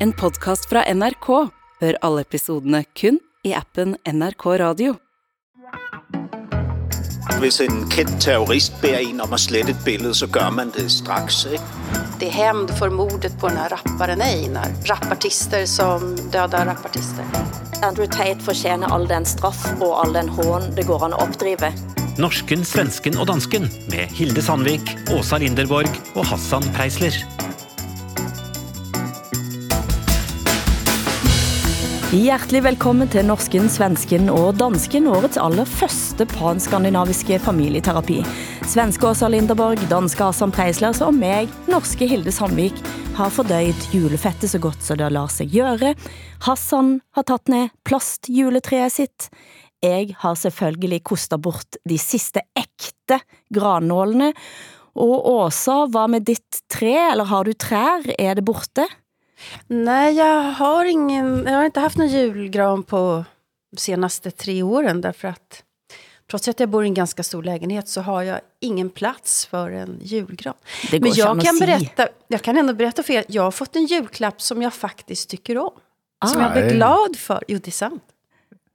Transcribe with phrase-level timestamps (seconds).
[0.00, 1.26] En podcast fra NRK.
[1.80, 4.92] Hør alle episodene kun i appen NRK Radio.
[7.42, 10.86] Hvis en kendt terrorist beder en om at slette et billede, så gør man det
[10.90, 11.64] straks, ikke?
[12.20, 14.68] Det är hämnd för mordet på den här rapparen Einar.
[14.84, 17.24] Rapartister som dödar rapartister.
[17.82, 21.72] Andrew Tate fortjener all den straff og all den hån det går an å oppdrive.
[22.18, 27.14] Norsken, svensken og dansken med Hilde Sandvik, Åsa Linderborg og Hassan Preisler.
[32.08, 38.22] Hjertelig velkommen til norsken, svensken og dansken, årets aller første panskandinaviske familieterapi.
[38.64, 42.78] Svenske Åsa Linderborg, danske Asam Preislers og meg, norske Hilde Sandvik,
[43.18, 45.90] har fordøjet julefettet så godt så det lar sig gøre.
[46.46, 49.26] Hassan har tatt ned plastjuletreet sitt.
[49.84, 53.20] Jeg har selvfølgelig kostet bort de siste ægte
[53.52, 54.30] granålene.
[54.96, 58.08] Og Åsa, hvad med ditt tre, eller har du trær?
[58.16, 58.88] Er det borte?
[59.66, 63.24] Nej, jag har ingen, jag har inte haft någon julgran på
[63.72, 65.62] de senaste tre åren därför att
[66.30, 69.70] trots att jag bor i en ganska stor lägenhet så har jag ingen plats för
[69.70, 70.54] en julgran.
[70.90, 73.76] Det går Men jag kan, berätta, jag kan ändå berätta för er, jag har fått
[73.76, 75.70] en julklapp som jag faktiskt tycker om.
[76.26, 76.74] Som jag Ah, blev Nej.
[76.74, 77.44] glad för.
[77.48, 78.02] Jo, det är sant.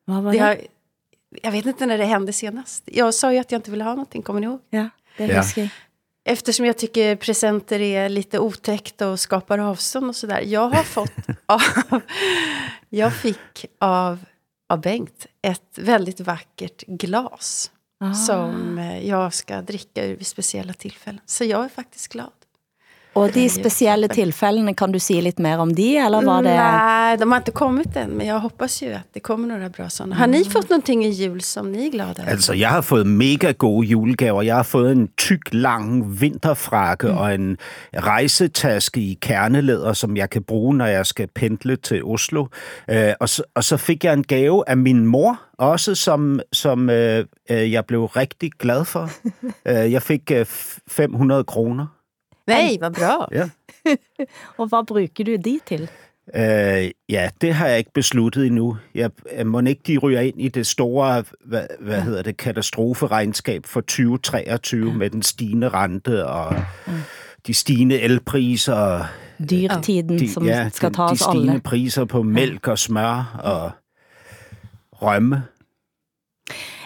[0.05, 0.43] hvad var Det det?
[0.45, 0.57] har,
[1.41, 2.83] jag vet inte när det hände senast.
[2.85, 4.59] Jag sa ju att jag inte ville ha någonting, kommer ni ihåg?
[4.69, 5.43] Ja, det Ja.
[6.25, 10.41] Eftersom jag tycker presenter är lite otäckt och skapar avstånd och sådär.
[10.41, 11.13] Jag har fått
[11.45, 12.01] av,
[12.89, 14.25] jag fick av,
[14.69, 17.71] av Bengt ett väldigt vackert glas.
[17.99, 18.13] Ah.
[18.13, 21.21] Som jag ska dricka ur vid speciella tillfällen.
[21.25, 22.31] Så jag är faktiskt glad.
[23.15, 26.55] Og de specielle tilfældene, kan du sige lidt mer om de, eller var det...
[26.55, 28.09] Nej, de har inte kommit än.
[28.09, 30.15] Men jag hoppas ju att det kommer några bra sådana.
[30.15, 32.31] Har ni fått någonting i jul som ni är glada över?
[32.31, 34.41] Altså, jeg har fået mega gode julegaver.
[34.41, 37.17] Jeg har fået en tyk, lang vinterfrakke mm.
[37.17, 37.57] og en
[37.95, 42.45] rejsetaske i kernelæder, som jeg kan bruge, når jeg skal pendle til Oslo.
[42.89, 46.89] Øh, og, så, og så fik jeg en gave af min mor, også som, som
[46.89, 49.09] øh, øh, jeg blev rigtig glad for.
[49.67, 50.45] øh, jeg fik øh,
[50.87, 52.02] 500 kroner.
[52.47, 53.27] Nej, vad bra.
[53.31, 53.49] Ja.
[54.57, 55.89] Og hvad bruger du de til?
[56.35, 58.77] Øh, ja, det har jeg ikke besluttet endnu.
[58.95, 63.65] Jeg, jeg må ikke de ryger ind i det store, hvad, hvad hedder det, katastroferegnskab
[63.65, 66.55] for 2023 med den stigende rente og
[67.47, 69.05] de stigende elpriser og
[69.51, 71.61] Dyrtiden, de, som ja, skal de, ta de stigende alle.
[71.61, 73.71] priser på mælk og smør og
[74.91, 75.43] rømme.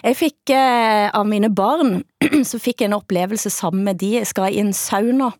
[0.02, 2.02] Jeg fik eh, av mine barn,
[2.50, 4.14] så fik jeg en oplevelse sammen med de.
[4.14, 5.30] Jeg skal i en sauna.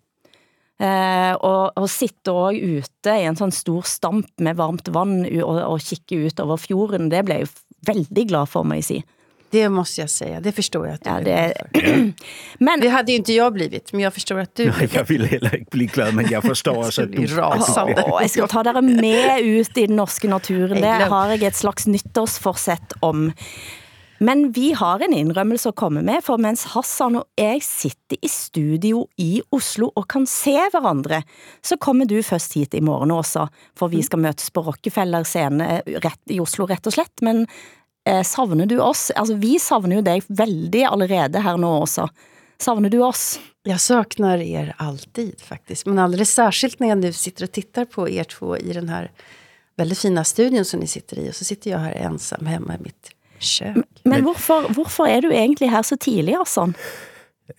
[0.78, 5.43] Eh, og, og sitte også ute i en sådan stor stamp med varmt vand u-
[5.43, 7.11] og, og kigge ut over fjorden.
[7.11, 7.49] Det blev jeg
[7.87, 9.05] veldig glad for, må jeg sige.
[9.50, 10.41] Det måste jag säga.
[10.41, 11.55] Det förstår jag att du Ja, det,
[12.59, 15.27] men Det hade ju inte jag blivit, men jag förstår att du Nej, jeg ville
[15.27, 17.27] heller ikke blive glad, men jeg forstår også, at du...
[17.27, 18.05] rasande.
[18.06, 20.77] Åh, jeg skal ta dere med ut i den norske naturen.
[20.83, 23.33] Det har jeg et slags nytårsforsett om.
[24.18, 28.30] Men vi har en indrømmelse at komme med, for mens Hassan og jeg sitter i
[28.30, 31.22] studio i Oslo og kan se hverandre,
[31.62, 33.46] så kommer du først hit i morgen også,
[33.78, 37.14] for vi skal møtes på Rockefeller scene rett, i Oslo rett og slett.
[37.22, 37.44] Men
[38.08, 39.08] eh, savner du oss?
[39.14, 42.08] Altså, vi savner jo dig veldig allerede her nå også.
[42.58, 43.38] Savner du oss?
[43.62, 45.86] Jag saknar er alltid faktiskt.
[45.86, 49.10] Men alldeles särskilt när jag nu sitter och tittar på er två i den här
[49.76, 51.30] väldigt fina studion som ni sitter i.
[51.30, 53.10] Och så sitter jag här ensam hemma i mitt
[53.41, 53.84] kök.
[54.04, 56.75] Men hvorfor, hvorfor er du egentlig her så tidlig, Hassan?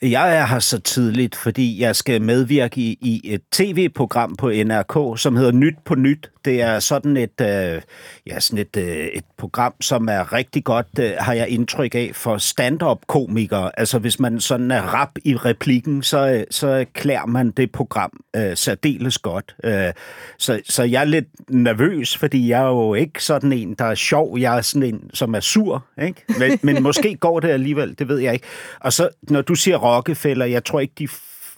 [0.02, 5.20] Jeg er her så tidligt, fordi jeg skal medvirke i, i et tv-program på NRK,
[5.20, 6.32] som hedder Nyt på Nyt.
[6.46, 7.82] Det er sådan et, øh,
[8.28, 12.12] ja, sådan et, øh, et program, som er rigtig godt, øh, har jeg indtryk af,
[12.14, 13.80] for stand-up-komikere.
[13.80, 18.12] Altså hvis man sådan er rap i replikken, så, øh, så klæder man det program
[18.36, 19.56] øh, særdeles godt.
[19.64, 19.94] Øh,
[20.38, 23.96] så, så jeg er lidt nervøs, fordi jeg er jo ikke sådan en, der er
[23.96, 24.40] sjov.
[24.40, 25.86] Jeg er sådan en, som er sur.
[26.02, 26.24] Ikke?
[26.40, 28.46] Men, men måske går det alligevel, det ved jeg ikke.
[28.80, 31.08] Og så, når du siger Rockefeller, jeg tror ikke, de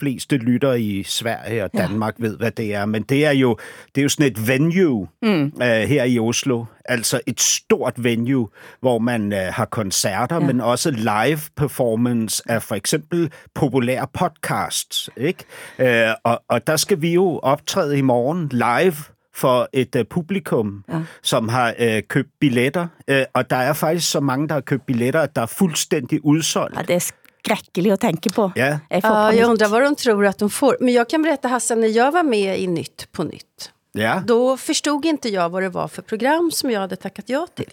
[0.02, 2.26] fleste lytter i Sverige og Danmark ja.
[2.26, 2.86] ved, hvad det er.
[2.86, 3.58] Men det er jo,
[3.96, 5.52] det er jo sådan et venue mm.
[5.56, 6.66] uh, her i Oslo.
[6.86, 8.50] Altså et stort venue,
[8.80, 10.48] hvor man uh, har koncerter, ja.
[10.48, 15.10] men også live performance af for eksempel populære podcasts.
[15.18, 15.44] Ikke?
[15.80, 18.96] Uh, og, og der skal vi jo optræde i morgen live
[19.36, 21.02] for et uh, publikum, ja.
[21.24, 22.88] som har uh, købt billetter.
[23.12, 26.26] Uh, og der er faktisk så mange, der har købt billetter, at der er fuldstændig
[26.26, 26.78] udsolgt.
[26.78, 27.12] Ja, det er
[27.46, 28.52] skräckligt att tänka på.
[28.56, 28.80] Ja.
[28.90, 30.78] Jag får Ja, jag undrar vad de tror att de får.
[30.80, 33.72] Men jag kan berätta Hassan, när jag var med i Nytt på Nytt.
[33.94, 34.24] Ja.
[34.28, 37.70] Då förstod inte jag vad det var för program som jag hade tackat ja till.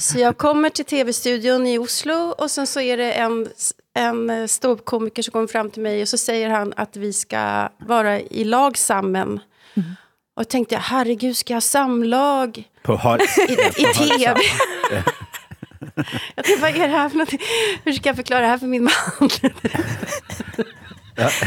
[0.00, 3.48] Så jag kommer till tv-studion i Oslo och sen så är det en,
[3.94, 8.20] en ståuppkomiker som kommer fram till mig och så säger han att vi ska vara
[8.20, 9.40] i lag sammen
[10.36, 13.20] Och tänkte jag, herregud, ska jag ha samlag På hold.
[13.48, 13.52] i,
[13.82, 14.40] i tv?
[16.34, 17.40] Jag tänkte, vad är det här för någonting?
[17.84, 19.30] Hur ska jag förklara det här för min man?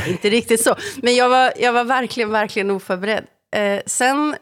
[0.07, 0.75] Inte riktigt så.
[1.01, 3.23] Men jag var, jag var verkligen, verkligen oförberedd.
[3.55, 4.35] Eh, sen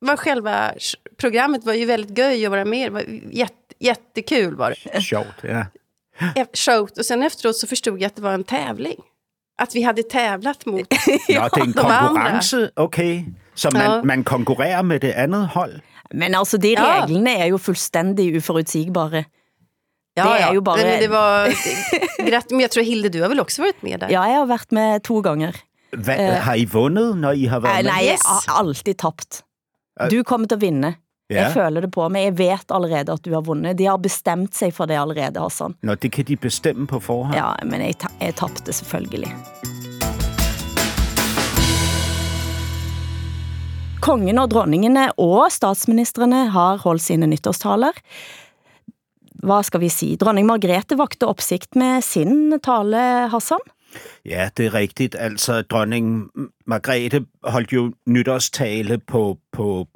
[0.00, 0.72] var själva
[1.20, 2.86] programmet var ju väldigt göj att vara med.
[2.86, 5.00] Det var jätte, jättekul var det.
[5.00, 5.64] Sjovt, ja.
[6.54, 6.98] Showt.
[6.98, 9.00] Och sen efteråt så förstod jag att det var en tävling.
[9.58, 10.86] Att vi hade tävlat mot Nå,
[11.26, 11.98] det er en andra.
[12.08, 13.24] konkurrence, okay.
[13.54, 14.02] Så man, Ja.
[14.04, 15.80] man konkurrerer med det andet hold.
[16.14, 17.02] Men altså, de Ja.
[17.02, 19.24] reglene er jo fuldstændig uforutsigbare.
[20.16, 21.48] Ja, Det er jo bare- men det var...
[22.52, 24.08] Men jag tror Hilde, du har väl också varit med där?
[24.10, 25.56] Ja, jeg har været med to ganger.
[25.96, 27.92] Hva, har I vundet, når I har været Eh, med?
[27.92, 29.42] Nej, jeg har alltid tabt.
[30.10, 30.94] Du kommer til at vinde.
[31.30, 31.42] Ja.
[31.42, 33.78] Jeg føler det på, men jeg vet allerede, at du har vundet.
[33.78, 35.74] De har bestemt sig for det allerede, Hassan.
[35.82, 37.34] Nå, det kan de bestemme på forhånd.
[37.36, 39.32] Ja, men jeg, ta jeg tabte selvfølgelig.
[44.02, 47.92] Kongen og dronningene og statsministrene har holdt sine nytårstaler.
[49.34, 50.16] Hvad skal vi sige?
[50.16, 53.58] Dronning Margrethe vagte opsigt med sin tale, Hassan.
[54.26, 55.16] Ja, det er rigtigt.
[55.18, 56.28] Altså, dronning
[56.66, 59.86] Margrethe holdt jo nytårstale på, på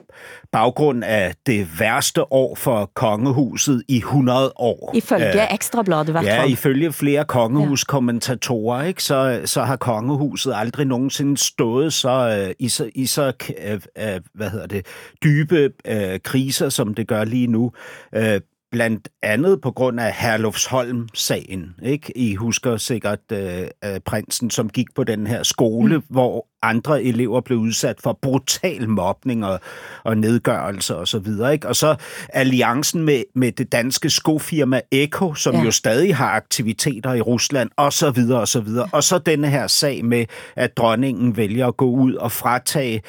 [0.53, 4.91] baggrund af det værste år for kongehuset i 100 år.
[4.94, 6.50] Ifølge Øh, Ekstrabladet i hvert Ja, fald.
[6.50, 12.91] ifølge flere kongehuskommentatorer, ikke, så, så har kongehuset aldrig nogensinde stået så, øh, i så,
[12.94, 13.32] i så
[13.65, 14.87] øh, øh, hvad hedder det,
[15.25, 17.73] dybe øh, kriser, som det gør lige nu.
[18.15, 18.41] Øh,
[18.71, 21.75] blandt andet på grund af Herlufsholm-sagen.
[21.83, 22.19] Ikke?
[22.19, 26.05] I husker sikkert øh, øh, prinsen, som gik på den her skole, mm.
[26.09, 29.61] hvor andre elever blev udsat for brutal mobning og,
[30.05, 31.53] og nedgørelse og så videre.
[31.53, 31.69] Ikke?
[31.69, 31.97] Og så
[32.29, 35.63] alliancen med, med det danske skofirma Eko, som Ja.
[35.63, 38.89] jo stadig har aktiviteter i Rusland, og så videre og så videre.
[38.93, 40.27] Og så denne her sag med,
[40.57, 43.03] at dronningen vælger at gå ud og fratage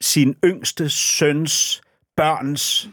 [0.00, 1.80] sin yngste søns
[2.16, 2.88] børns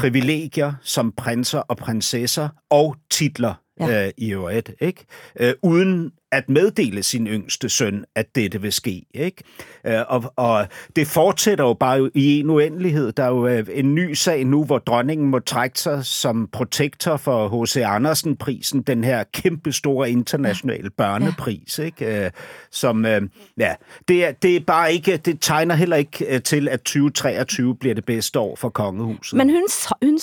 [0.00, 3.54] privilegier som prinser og prinsesser og titler.
[3.80, 4.06] Ja.
[4.06, 5.04] øh, i øvrigt, ikke?
[5.40, 9.06] Øh, uden at meddele sin yngste søn, at dette vil ske.
[9.14, 9.42] Ikke?
[9.86, 10.66] Øh, og, og
[10.96, 13.12] det fortsætter jo bare i en uendelighed.
[13.12, 17.16] Der er jo øh, en ny sag nu, hvor dronningen må trække sig som protektor
[17.16, 17.76] for H.C.
[17.76, 22.24] Andersen-prisen, den her kæmpe store internationale børnepris, ikke?
[22.24, 22.30] Øh,
[22.70, 23.04] som,
[23.58, 23.74] ja,
[24.08, 28.04] det er, det er bare ikke, det tegner heller ikke til, at 2023 bliver det
[28.04, 29.36] bedste år for kongehuset.
[29.36, 29.62] Men hun,
[30.02, 30.18] hun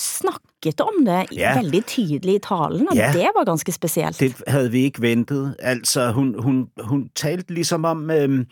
[0.62, 1.60] snakket om det ja.
[1.60, 3.10] Veldig tydelig i talen, og Ja.
[3.12, 4.20] det var ganske specielt.
[4.20, 5.54] Det havde vi ikke ventet.
[5.58, 8.44] Altså, hun, hun, hun talte ligesom om, øh,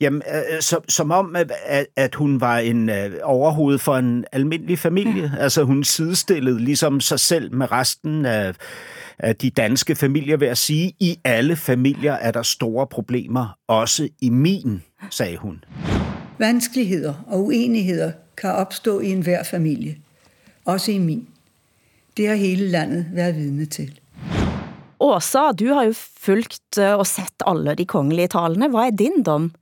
[0.00, 4.78] jamen, øh, som, som om, at, at hun var en øh, overhoved for en almindelig
[4.78, 5.32] familie.
[5.36, 5.42] Ja.
[5.42, 8.54] Altså, hun sidestillede ligesom sig selv med resten af,
[9.18, 14.08] af de danske familier ved at sige, i alle familier er der store problemer, også
[14.20, 15.64] i min, sagde hun.
[16.38, 19.96] Vanskeligheder og uenigheder kan opstå i enhver familie.
[20.64, 21.28] Også i min.
[22.16, 24.00] Det har hele landet været vidne til.
[25.00, 28.68] Åsa, du har jo fulgt øh, og sett alle de kongelige talene.
[28.70, 29.52] Hvad er din dom?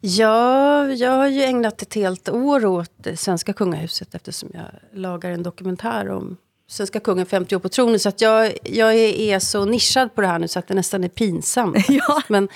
[0.00, 5.30] Ja, jag har ju ägnat ett helt år åt det svenska kungahuset eftersom jag lagar
[5.30, 6.36] en dokumentär om
[6.68, 8.00] svenska kungen 50 år på tronen.
[8.00, 10.74] Så att jag, jag är, är så nischad på det här nu så att det
[10.74, 11.76] nästan är pinsamt.
[11.88, 12.22] Ja.
[12.28, 12.48] Men,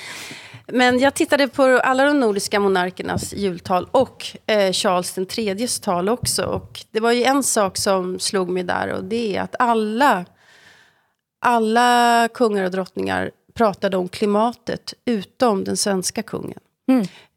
[0.72, 6.08] men jag tittade på alla de nordiska monarkernas jultal och eh, Charles den tredjes tal
[6.08, 6.44] också.
[6.44, 10.24] Och det var ju en sak som slog mig där och det är att alla,
[11.40, 16.58] alla kungar och drottningar pratade om klimatet utom den svenska kungen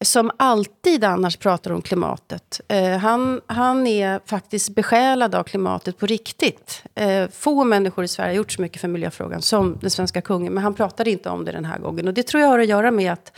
[0.04, 2.62] som alltid annars pratar om klimatet.
[2.68, 6.84] Eh, han, han är faktiskt besjälad av klimatet på riktigt.
[6.96, 10.54] Eh, få människor i Sverige har gjort så mycket för miljöfrågan som den svenska kungen.
[10.54, 12.08] Men han pratade inte om det den här gången.
[12.08, 13.38] Och det tror jag har att göra med att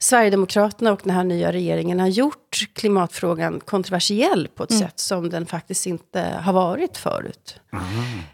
[0.00, 5.46] Sverigedemokraterna och den här nya regeringen har gjort klimatfrågan kontroversiell på ett sätt som den
[5.46, 7.60] faktiskt inte har varit förut.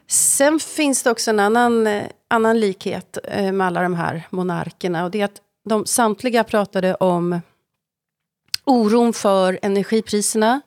[0.06, 5.04] Sen finns det också en annan, eh, annan likhet eh, med alla de här monarkerna.
[5.04, 7.40] Och det är att de samtliga pratade om
[8.64, 10.60] oron för energipriserna,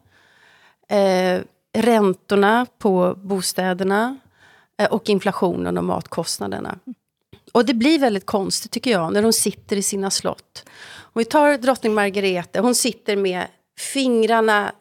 [0.89, 1.41] eh,
[1.73, 4.17] räntorna på bostäderna
[4.77, 6.79] eh, och inflationen och matkostnaderna.
[7.51, 10.63] Och det blir väldigt konstigt tycker jag när de sitter i sina slott.
[10.97, 13.47] Om vi tar drottning Margrethe, hon sitter med
[13.79, 14.71] fingrarna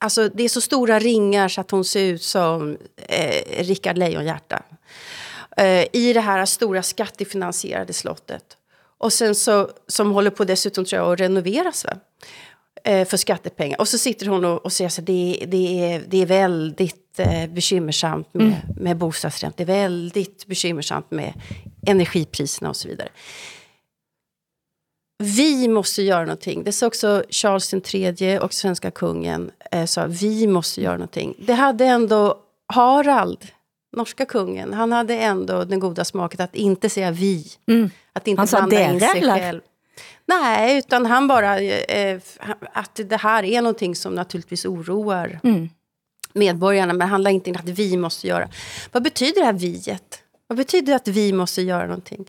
[0.00, 4.62] Alltså det är så stora ringar så att hon ser ut som eh, Rickard Lejonhjärta.
[5.56, 8.57] Eh, I det här stora skattefinansierade slottet.
[8.98, 11.92] Och sen så, som håller på dessutom tror jag att renoveras va?
[12.84, 13.80] Eh, för skattepengar.
[13.80, 17.46] Och så sitter hon och, och säger så det, det, är, det är väldigt eh,
[17.46, 19.56] bekymmersamt med, med bostadsränt.
[19.56, 21.32] Det är väldigt bekymmersamt med
[21.86, 23.08] energipriserna och så vidare.
[25.18, 26.64] vi måste göra någonting.
[26.64, 29.50] Det sa också Charles III och svenska kungen.
[29.70, 31.34] Eh, sa vi måste göra någonting.
[31.38, 32.38] Det hade ändå
[32.72, 33.46] Harald,
[33.96, 37.46] norska kungen, han hade ändå den goda smaken att inte säga vi.
[37.68, 37.90] Mm.
[38.18, 39.38] Att inte Han sa in dere, sig eller?
[39.38, 39.60] själv.
[40.26, 41.60] Nej, utan han bara...
[41.60, 42.20] Eh,
[42.72, 45.68] att det här är någonting som naturligtvis oroar Mm.
[46.32, 46.92] medborgarna.
[46.92, 48.48] Men det handlar inte om att vi måste göra.
[48.92, 50.22] Vad betyder det här viet?
[50.46, 52.24] Vad betyder det att vi måste göra någonting?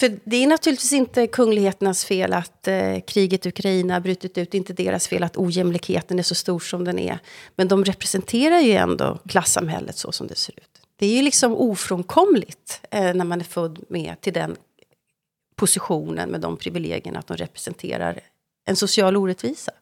[0.00, 4.50] För det är naturligtvis inte kungligheternas fel att eh, kriget i Ukraina brutit ut.
[4.50, 7.18] Det är inte deras fel att ojämlikheten är så stor som den är.
[7.56, 10.70] Men de representerar ju ändå klassamhället så som det ser ut.
[10.98, 14.56] Det är ju liksom ofrånkomligt eh, när man är född med till den
[15.56, 18.20] positionen med de privilegierna att de representerar
[18.68, 19.72] en social orättvisa.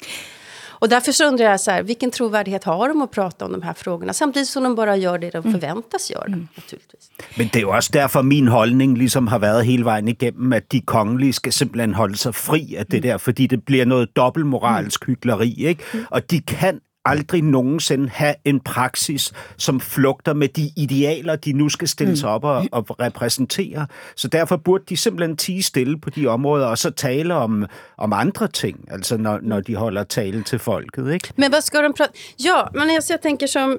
[0.85, 3.63] Och därför så undrar jag så här, vilken trovärdighet har de att prata om de
[3.63, 4.13] här frågorna?
[4.13, 6.27] Samtidigt som de bara gör det de förväntas göra,
[6.57, 7.11] naturligtvis.
[7.37, 10.73] Men det er jo også derfor, min holdning ligesom har været hele vejen igennem, at
[10.73, 15.07] de kongelige skal simpelthen holde sig fri af det der, fordi det bliver noget dobbeltmoralsk
[15.07, 15.83] hyggeleri, ikke?
[16.11, 21.69] Og de kan aldrig nogensinde have en praksis, som flugter med de idealer, de nu
[21.69, 23.87] skal stille sig op og, og repræsentere.
[24.17, 27.67] Så derfor burde de simpelthen tige stille på de områder, og så tale om,
[27.99, 31.33] om andre ting, altså når, når de holder tale til folket, ikke?
[31.37, 32.13] Men vad ska de prata...
[32.45, 33.79] Ja, men alltså jag tänker som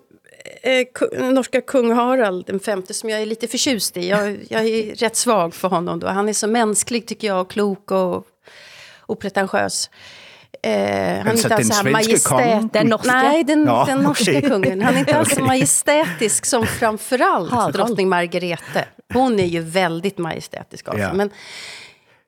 [0.64, 4.10] eh, norska kung Harald den femte som jag är lite förtjust i.
[4.10, 6.08] Jag, jag är rätt svag för honom då.
[6.08, 8.28] Han är så mänsklig tycker jag, och klok och
[9.08, 9.90] opretentiös.
[9.90, 10.25] Eh,
[10.70, 12.74] han Alltså inte alls den majestät.
[12.74, 13.12] Den norska?
[13.12, 14.42] Nej, den, Ja, den norska okej.
[14.42, 14.82] kungen.
[14.82, 17.74] Han är inte alls så majestätisk som framförallt Harald.
[17.74, 18.86] drottning Margarete.
[19.14, 21.00] Hon är ju väldigt majestätisk av.
[21.00, 21.14] Ja.
[21.14, 21.30] Men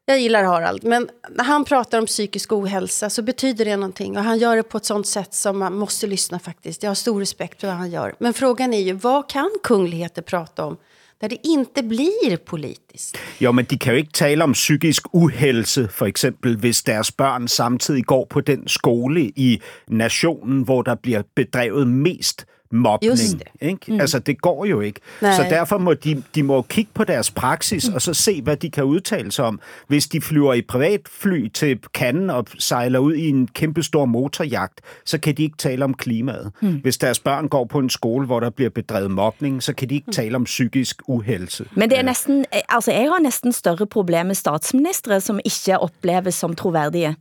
[0.05, 4.17] jag gillar Harald, men när han pratar om psykisk ohälsa så betyder det någonting.
[4.17, 6.83] Och han gör det på ett sånt sätt som man måste lyssna faktiskt.
[6.83, 8.15] Jag har stor respekt för vad han gör.
[8.19, 10.77] Men frågan är ju, vad kan kungligheter prata om
[11.21, 13.17] där det inte blir politiskt?
[13.39, 17.47] Jo, men de kan jo ikke tale om psykisk uhelse, for eksempel, hvis deres børn
[17.47, 23.41] samtidig går på den skole i nationen, hvor der bliver bedrevet mest mobning.
[23.61, 23.93] Ikke?
[23.93, 23.99] Mm.
[23.99, 24.99] Altså, det går jo ikke.
[25.21, 25.35] Nej.
[25.35, 28.69] Så derfor må de, de må kigge på deres praksis, og så se, hvad de
[28.69, 29.59] kan udtale sig om.
[29.87, 35.17] Hvis de flyver i privatfly til Cannes og sejler ud i en kæmpestor motorjagt, så
[35.17, 36.51] kan de ikke tale om klimaet.
[36.61, 36.79] Mm.
[36.81, 39.95] Hvis deres børn går på en skole, hvor der bliver bedrevet mobning, så kan de
[39.95, 41.65] ikke tale om psykisk uhelse.
[41.71, 46.35] Men det er næsten, altså jeg har næsten større problem med statsministre, som ikke opleves
[46.35, 47.15] som troværdige.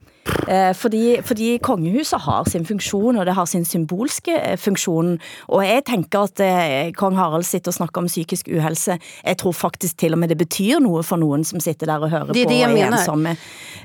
[0.48, 5.18] Eh, fordi, fordi kongehuset har sin funktion, og det har sin symbolske eh, funktion.
[5.48, 8.98] Og jeg tænker at eh, kong Harald sitter og snakker om psykisk uhelse.
[9.24, 12.10] Jeg tror faktisk til og med det betyder noget for nogen, som sitter der og
[12.10, 13.36] hører Det på det, og er ensomme.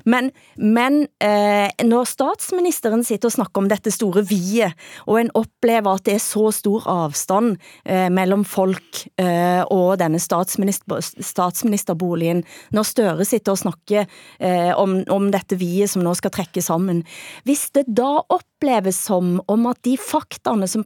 [0.05, 4.71] Men, men eh, når statsministeren sitter og snakker om dette store vie,
[5.05, 10.19] og en oplever at det er så stor afstand eh, mellem folk eh, og denne
[10.21, 14.07] statsminister, statsministerboligen, når Støre sitter og snakker
[14.39, 17.03] eh, om, om dette vie som nå skal trekke sammen,
[17.47, 20.85] hvis det da opleves som om at de faktaene som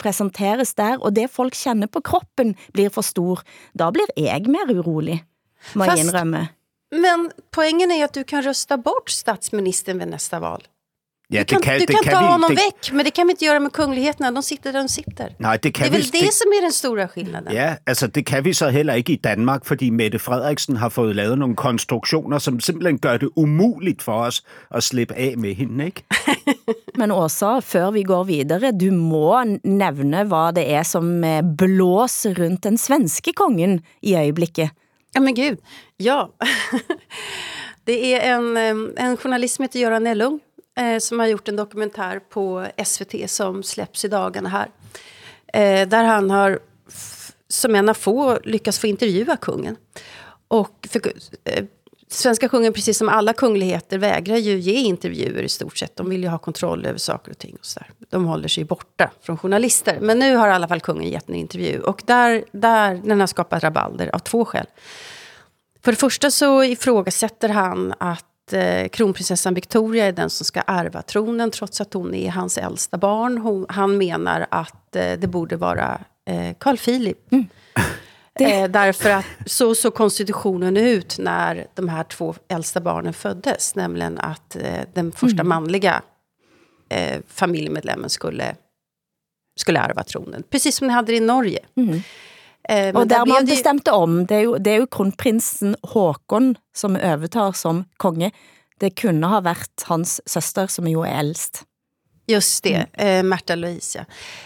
[0.55, 3.41] presenteres der, og det folk kjenner på kroppen, blir for stor,
[3.75, 5.23] da blir jeg mer urolig,
[5.75, 6.47] må jeg Fast- indrømme.
[6.91, 10.61] Men poängen är att du kan rösta bort statsministern vid nästa val.
[11.29, 13.31] Ja, Du kan, du det kan ta vi- honom det- väck, men det kan vi
[13.31, 14.31] inte göra med kungligheterna.
[14.31, 15.29] De sitter där de sitter.
[15.39, 17.53] Nej, det Det kan är väl vi, det som är den stora skillnaden.
[17.55, 21.15] Ja, altså det kan vi så heller ikke i Danmark, fordi Mette Frederiksen har fået
[21.15, 25.85] lavet nogle konstruktioner, som simpelthen gør det umuligt for os at slippe af med hende,
[25.85, 26.03] ikke?
[26.99, 32.33] Men Åsa, før vi går videre, du må nævne, hvad det er som eh, blåser
[32.43, 34.69] rundt den svenske kongen i øjeblikket.
[35.15, 35.57] Ja, men gud.
[35.99, 36.23] Ja.
[37.87, 40.39] det är en, eh, en journalist som heter Göran Ellung
[40.75, 44.69] eh, som har gjort en dokumentär på SVT som släpps i dagarna här.
[45.53, 46.59] Eh, där han har,
[47.47, 49.75] som en av få, lyckats få intervjua kungen.
[50.47, 51.01] Och för,
[51.43, 51.65] eh,
[52.07, 55.95] svenska kungen, precis som alla kungligheter, vägrar ju ge intervjuer i stort sett.
[55.95, 57.89] De vill ju ha kontroll över saker och ting och så där.
[58.09, 59.97] De håller sig borta från journalister.
[60.01, 61.79] Men nu har i alla fall kungen gett en intervju.
[61.79, 64.65] Och där, där den har skapat rabalder av två skäl.
[65.83, 71.01] För det första så ifrågasätter han att eh, kronprinsessan Victoria är den som ska ärva
[71.01, 73.37] tronen trots att hon är hans äldsta barn.
[73.37, 75.99] Hon, han menar att eh, det borde vara
[76.29, 77.17] eh, Carl Philip.
[78.39, 83.75] Eh, därför att så såg konstitutionen ut när de här två äldsta barnen föddes.
[83.75, 86.01] Nämligen att eh, den första manliga
[86.89, 88.55] eh, familjemedlemmen skulle,
[89.59, 90.43] skulle ärva tronen.
[90.49, 91.59] Precis som ni hade det i Norge.
[92.69, 96.55] Eh, Og der man ju- bestemte om, det er, jo, det er jo kronprinsen Håkon,
[96.75, 98.31] som overtar som konge.
[98.79, 101.63] Det kunne ha været hans søster, som jo er ældst.
[102.27, 104.05] Just det, eh, Märta Louise.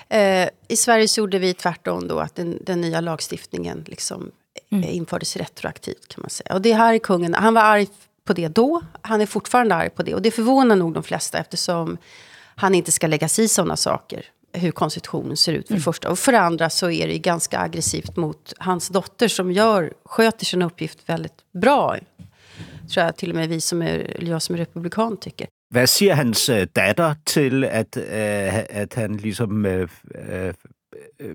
[0.09, 4.31] Eh, I Sverige så gjorde vi tvärtom då att den, den nya lagstiftningen liksom
[4.71, 6.53] eh, infördes retroaktivt kan man säga.
[6.53, 7.87] Och det här är kungen, han var arg
[8.25, 8.81] på det då.
[9.01, 10.15] Han är fortfarande arg på det.
[10.15, 11.97] Och det förvånar nog de flesta eftersom
[12.55, 14.25] han inte ska lägga sig i sådana saker.
[14.53, 16.09] Hur konstitutionen ser ut för det första.
[16.09, 19.93] Och för det andra så är det ju ganska aggressivt mot hans dotter som gör,
[20.05, 21.97] sköter sin uppgift väldigt bra.
[22.93, 25.47] Tror jag till och med vi som är, eller jag som är republikan tycker.
[25.73, 29.89] Hvad siger hans øh, datter til, at, øh, at han ligesom øh,
[30.29, 30.53] øh,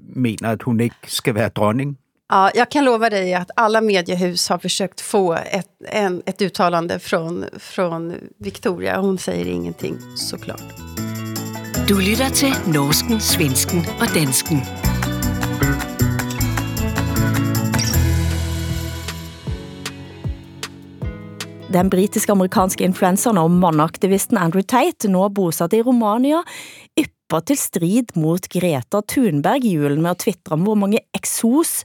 [0.02, 1.98] mener, at hun ikke skal være dronning?
[2.32, 6.98] Ja, jag kan lova dig att alla mediehus har försökt få ett, en, ett uttalande
[6.98, 9.00] från, från Victoria.
[9.00, 10.74] Hon säger ingenting, såklart.
[11.84, 14.62] Du lytter til Norsken, Svensken og Dansken.
[21.68, 26.40] Den britiske-amerikanske influenceren og mannaktivisten Andrew Tate, nå bosatt i Romania,
[26.96, 31.82] ypper til strid mot Greta Thunberg i julen med at twittre om hvor mange eksos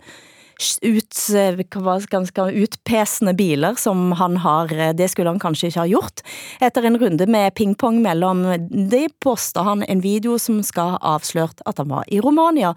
[0.81, 6.21] ut, ganske utpesende biler som han har, eh, det skulle han kanskje ikke ha gjort.
[6.61, 11.61] Etter en runde med pingpong mellem de poster han en video som skal ha avslørt
[11.65, 12.75] at han var i Romania.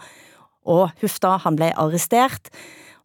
[0.65, 2.51] Og hufta, han blev arrestert,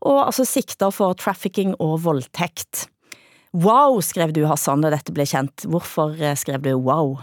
[0.01, 2.87] og altså sigter for trafficking og voldtekt.
[3.53, 5.65] Wow, skrev du Hassan, da dette blev kendt.
[5.65, 7.17] Hvorfor eh, skrev du wow?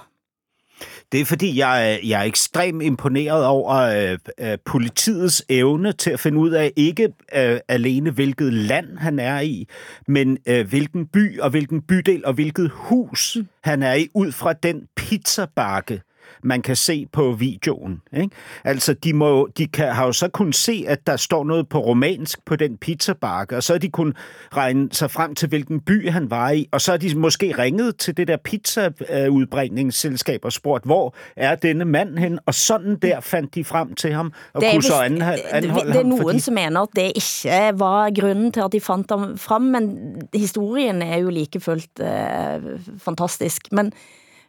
[1.13, 6.11] Det er fordi, jeg, er- jeg er ekstremt imponeret over øh, øh, politiets evne til
[6.11, 9.69] at finde ud af ikke øh, alene, hvilket land han er i,
[10.09, 14.53] men øh, hvilken by og hvilken bydel og hvilket hus han er i, ud fra
[14.53, 16.01] den pizzabakke,
[16.45, 18.01] man kan se på videoen.
[18.17, 18.37] Ikke?
[18.65, 21.79] Altså, de, må, de kan, har jo så kunnet se, at der står noget på
[21.79, 24.15] romansk på den pizzabakke, og så har de kun
[24.57, 27.97] regne sig frem til, hvilken by han var i, og så har de måske ringet
[27.97, 32.39] til det der pizzaudbringningsselskab og spurgt, hvor er denne mand hen?
[32.47, 35.93] Og sådan der fandt de frem til ham, og Det kunne så vist- det, anholde
[35.93, 39.39] det er nogen, som mener, at det ikke var grunden til, at de fandt ham
[39.39, 39.99] frem, men
[40.35, 43.63] historien er jo like fuldt eh, fantastisk.
[43.73, 43.93] Men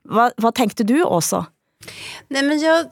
[0.05, 1.43] hvad, hvad tænkte du også?
[2.27, 2.85] Nej, men jag,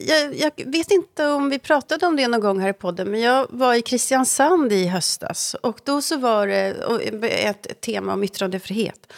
[0.00, 3.20] jag, jag vet inte om vi pratade om det någon gång här i podden, men
[3.20, 5.56] jag var i Kristiansand i höstas.
[5.62, 9.12] Och då så var det ett tema om yttrandefrihet.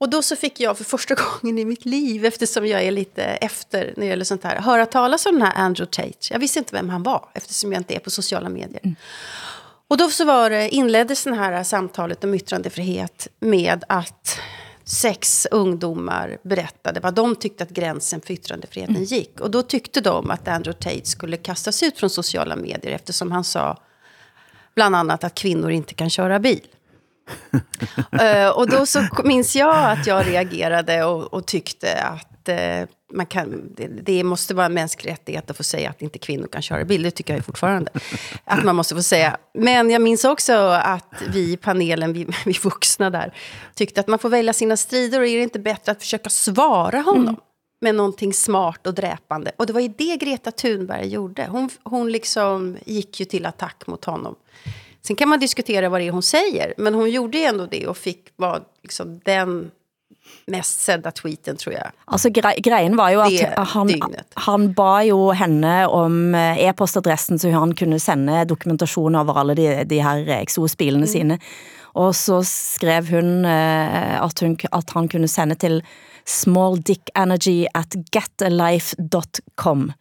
[0.00, 3.22] Och då så fick jag för första gången i mitt liv, eftersom jag är lite
[3.24, 6.18] efter när det gäller sånt här, höra talas om den här Andrew Tate.
[6.30, 8.96] Jag visste inte vem han var, eftersom jag inte är på sociala medier.
[9.88, 14.38] Och då så var det, inleddes det här samtalet om yttrandefrihet med att
[14.88, 19.40] sex ungdomar berättade vad de tyckte att gränsen för yttrandefriheten gick.
[19.40, 23.44] Och då tyckte de att Andrew Tate skulle kastas ut från sociala medier eftersom han
[23.44, 23.82] sa
[24.74, 26.66] bland annat att kvinnor inte kan köra bil.
[28.20, 33.26] Eh, och då så minns jag att jag reagerade och, och tyckte att eh, man
[33.26, 36.62] kan, det, det måste vara en mänsklig rättighet att få säga att inte kvinnor kan
[36.62, 37.02] köra bil.
[37.02, 37.90] Det tycker jag fortfarande.
[38.44, 39.36] Att man måste få säga.
[39.54, 43.34] Men jag minns också att vi i panelen, vi, vi vuxna där,
[43.74, 47.00] tyckte att man får välja sina strider och är det inte bättre att försöka svara
[47.00, 47.36] honom?
[47.80, 49.52] med någonting smart och dräpande.
[49.56, 51.46] Och det var ju det Greta Thunberg gjorde.
[51.50, 54.34] Hon, hon liksom gick ju till attack mot honom.
[55.02, 57.86] Sen kan man diskutera vad det är hon säger, men hon gjorde ju ändå det
[57.86, 59.70] och fick vara liksom den
[60.48, 61.90] mest sedda tweeten, tror jag.
[62.06, 64.26] Altså gre grejen var jo Det at han, dygnet.
[64.46, 69.84] han ba jo henne om eh, e-postadressen så han kunne sende dokumentation over alle de,
[69.84, 71.12] de her eksosbilene Mm.
[71.12, 71.38] sine.
[71.94, 75.82] Og så skrev hun eh, at, hun at han kunne sende til
[76.28, 79.92] smalldickenergy at getalife.com.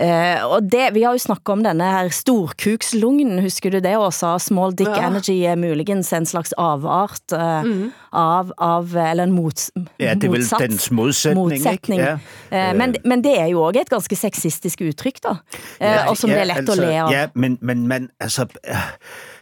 [0.00, 4.38] Eh, og det, vi har jo snakket om denne her storkukslungen, husker du det også?
[4.40, 5.08] Small dick Ja.
[5.08, 10.30] energy er muligens en slags avart eh, av, av, eller en mots, Ja, det er
[10.32, 10.62] vel motsats.
[10.62, 12.00] dens modsætning, modsætning.
[12.00, 12.20] ikke?
[12.50, 12.70] Ja.
[12.70, 15.36] Eh, men, men det er jo også et ganske sexistisk udtryk, da.
[15.80, 17.12] Eh, og som det er let altså, at le av.
[17.12, 18.76] Ja, men, men man, altså, øh,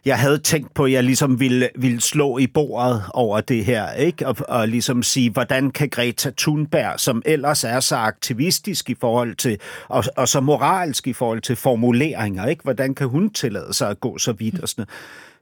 [0.05, 3.93] jeg havde tænkt på, at jeg ligesom ville, ville slå i bordet over det her,
[3.93, 4.27] ikke?
[4.27, 9.35] Og, og ligesom sige, hvordan kan Greta Thunberg, som ellers er så aktivistisk i forhold
[9.35, 9.59] til,
[9.89, 12.63] og, og så moralsk i forhold til formuleringer, ikke?
[12.63, 14.91] Hvordan kan hun tillade sig at gå så vidt og sådan noget?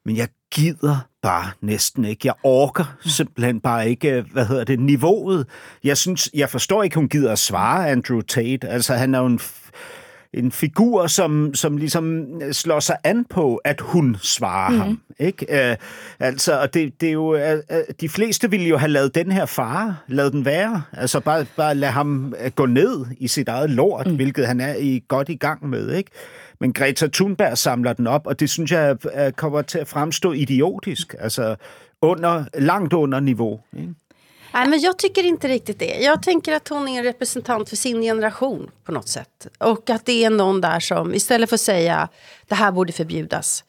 [0.05, 2.21] Men jeg gider bare næsten ikke.
[2.25, 5.47] Jeg orker simpelthen bare ikke, hvad hedder det, niveauet.
[5.85, 8.69] Jeg synes, jeg forstår ikke, hun gider at svare Andrew Tate.
[8.69, 9.71] Altså, han er jo en, f-
[10.35, 14.79] en figur, som, som ligesom slår sig an på, at hun svarer mm.
[14.79, 15.01] ham.
[15.19, 15.71] Ikke?
[15.71, 15.77] Øh,
[16.21, 19.33] altså, og det, det er jo, øh, øh, de fleste ville jo have lavet den
[19.33, 20.83] her fare, lavet den være.
[20.93, 24.17] Altså, bare, bare lade ham øh, gå ned i sit eget lort, mm.
[24.17, 26.11] hvilket han er i, godt i gang med, ikke?
[26.61, 28.97] Men Greta Thunberg samler den op, og det synes jeg
[29.37, 31.15] kommer til at fremstå idiotisk.
[31.19, 31.57] Altså,
[32.03, 33.61] under, langt under niveau.
[33.77, 33.95] Ikke?
[34.53, 35.99] Nej, men jag tycker inte riktigt det.
[36.01, 39.47] Jag tänker att hon är en representant för sin generation på något sätt.
[39.59, 42.09] Och att det är någon där som istället för att säga
[42.47, 43.65] det här borde förbjudas.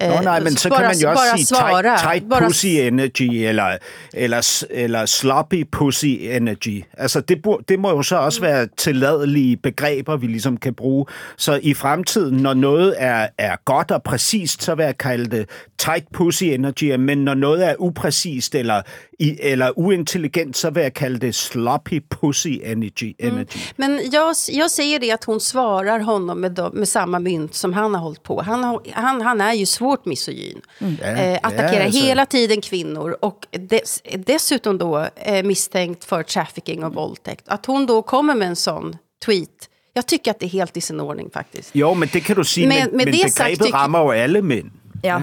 [0.00, 1.82] Nå, nej, men så kan man jo også sige svara.
[1.82, 3.76] tight, tight bara, pussy energy, eller,
[4.14, 6.84] eller, eller sloppy pussy energy.
[6.98, 11.06] Altså, det, det må jo så også være tilladelige begreber, vi ligesom kan bruge.
[11.36, 15.48] Så i fremtiden, når noget er, er godt og præcist, så vil jeg kalde det
[15.78, 18.82] tight pussy energy, men når noget er upræcist eller,
[19.18, 23.14] i, eller uintelligent, så vil jeg kalde det sloppy pussy energy.
[23.18, 23.58] energy.
[23.76, 27.94] Men jag, jag säger det att hon svarar honom med, med samma mynt som han
[27.94, 28.42] har hållit på.
[28.42, 30.60] Han, han, han är ju svårt misogyn.
[30.80, 32.00] Eh, attackerar Ja, alltså.
[32.04, 37.44] hela tiden kvinnor och dess, dessutom då eh, misstänkt för trafficking och våldtäkt.
[37.48, 39.68] Att hon då kommer med en sån tweet.
[39.92, 41.70] Jag tycker att det är helt i sin ordning faktiskt.
[41.72, 44.42] Jo, men det kan du sige, Men- men, det sagt begrebet tycker- rammer jo alle
[44.42, 44.70] mænd.
[45.02, 45.22] Ja.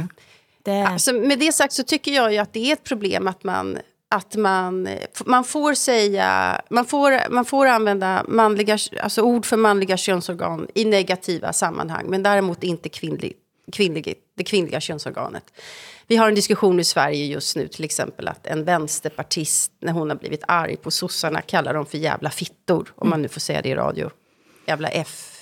[0.63, 3.43] Det, Så med det sagt så tycker jag ju att det är ett problem att
[3.43, 3.77] man
[4.09, 4.87] att man,
[5.25, 10.85] man får säga, man får, man får använda manliga, alltså ord för manliga könsorgan i
[10.85, 13.33] negativa sammanhang, men däremot inte kvinnlig,
[13.71, 15.43] kvinnlig, det kvinnliga könsorganet.
[16.07, 20.09] Vi har en diskussion i Sverige just nu till exempel att en vänsterpartist, när hon
[20.09, 23.61] har blivit arg på sossarna, kallar dem för jävla fittor, om man nu får säga
[23.61, 24.09] det i radio.
[24.67, 25.33] Jävla F.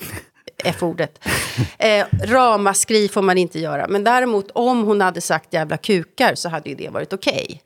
[0.64, 1.24] F-ordet.
[1.78, 3.88] Eh, ramaskri får man inte göra.
[3.88, 7.62] Men däremot om hon hade sagt jävla kukar så hade ju det varit okej.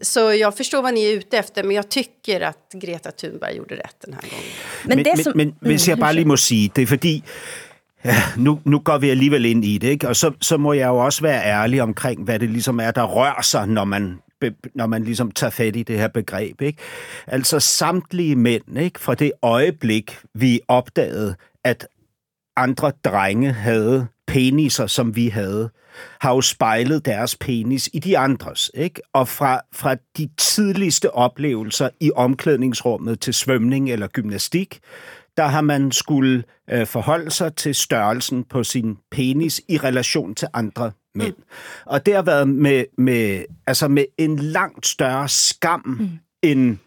[0.00, 3.74] Så jag förstår vad ni är ute efter, men jag tycker att Greta Thunberg gjorde
[3.76, 4.44] rätt den här gången.
[4.84, 5.32] men, men, det som...
[5.36, 7.22] men, men hvis jeg bare lige må sige, det er fordi,
[8.04, 10.08] ja, nu, nu går vi alligevel ind i det, ikke?
[10.08, 13.02] og så, så må jeg jo også være ærlig omkring, hvad det ligesom er, der
[13.02, 14.18] rører sig, når man
[14.74, 16.60] når man ligesom tager fat i det her begreb.
[16.60, 16.78] Ikke?
[17.26, 19.00] Altså samtlige mænd, ikke?
[19.00, 21.34] fra det øjeblik, vi opdagede,
[21.64, 21.88] at
[22.56, 25.70] andre drenge havde peniser, som vi havde,
[26.20, 28.70] har jo spejlet deres penis i de andres.
[28.74, 29.00] Ikke?
[29.12, 34.80] Og fra, fra de tidligste oplevelser i omklædningsrummet til svømning eller gymnastik,
[35.38, 40.48] der har man skulle øh, forholde sig til størrelsen på sin penis i relation til
[40.54, 41.36] andre mænd.
[41.36, 41.42] Mm.
[41.86, 46.08] Og det har været med, med, altså med en langt større skam mm.
[46.42, 46.78] end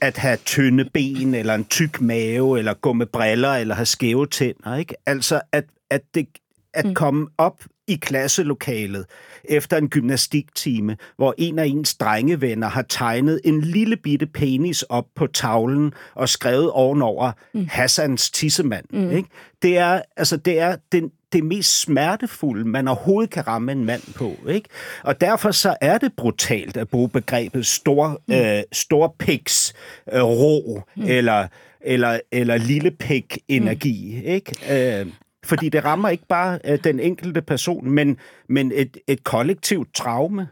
[0.00, 4.26] at have tynde ben, eller en tyk mave, eller gå med briller, eller have skæve
[4.26, 4.76] tænder.
[4.76, 4.94] Ikke?
[5.06, 6.28] Altså at, at, det,
[6.74, 6.94] at mm.
[6.94, 9.06] komme op i klasselokalet
[9.44, 15.06] efter en gymnastiktime, hvor en af ens drengevenner har tegnet en lille bitte penis op
[15.16, 17.66] på tavlen og skrevet ovenover mm.
[17.70, 18.84] Hassans tissemand.
[18.90, 19.10] Mm.
[19.10, 19.28] Ikke?
[19.62, 24.14] Det er, altså, det er den, det mest smertefulde, man overhovedet kan ramme en mand
[24.14, 24.36] på.
[24.48, 24.68] Ikke?
[25.02, 28.34] Og derfor så er det brutalt at bruge begrebet stor, mm.
[28.34, 29.74] øh, storpiks
[30.12, 31.02] øh, ro mm.
[31.02, 31.46] eller,
[31.80, 34.14] eller, eller lille pik energi.
[34.16, 34.28] Mm.
[34.28, 35.00] Ikke?
[35.00, 35.06] Øh,
[35.48, 38.16] fordi det rammer ikke bare øh, den enkelte person, men,
[38.48, 40.48] men et, et kollektivt traume.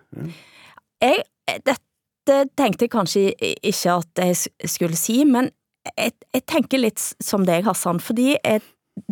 [1.02, 1.22] Jeg,
[1.66, 5.50] dette tenkte jeg kanskje ikke at jeg skulle si, men
[5.98, 8.60] jeg, jeg tænker lidt som deg, Hassan, fordi jeg,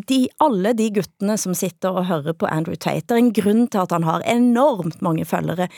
[0.08, 3.82] de, alle de guttene som sitter og hører på Andrew Tate, er en grund til
[3.84, 5.68] at han har enormt mange følgere.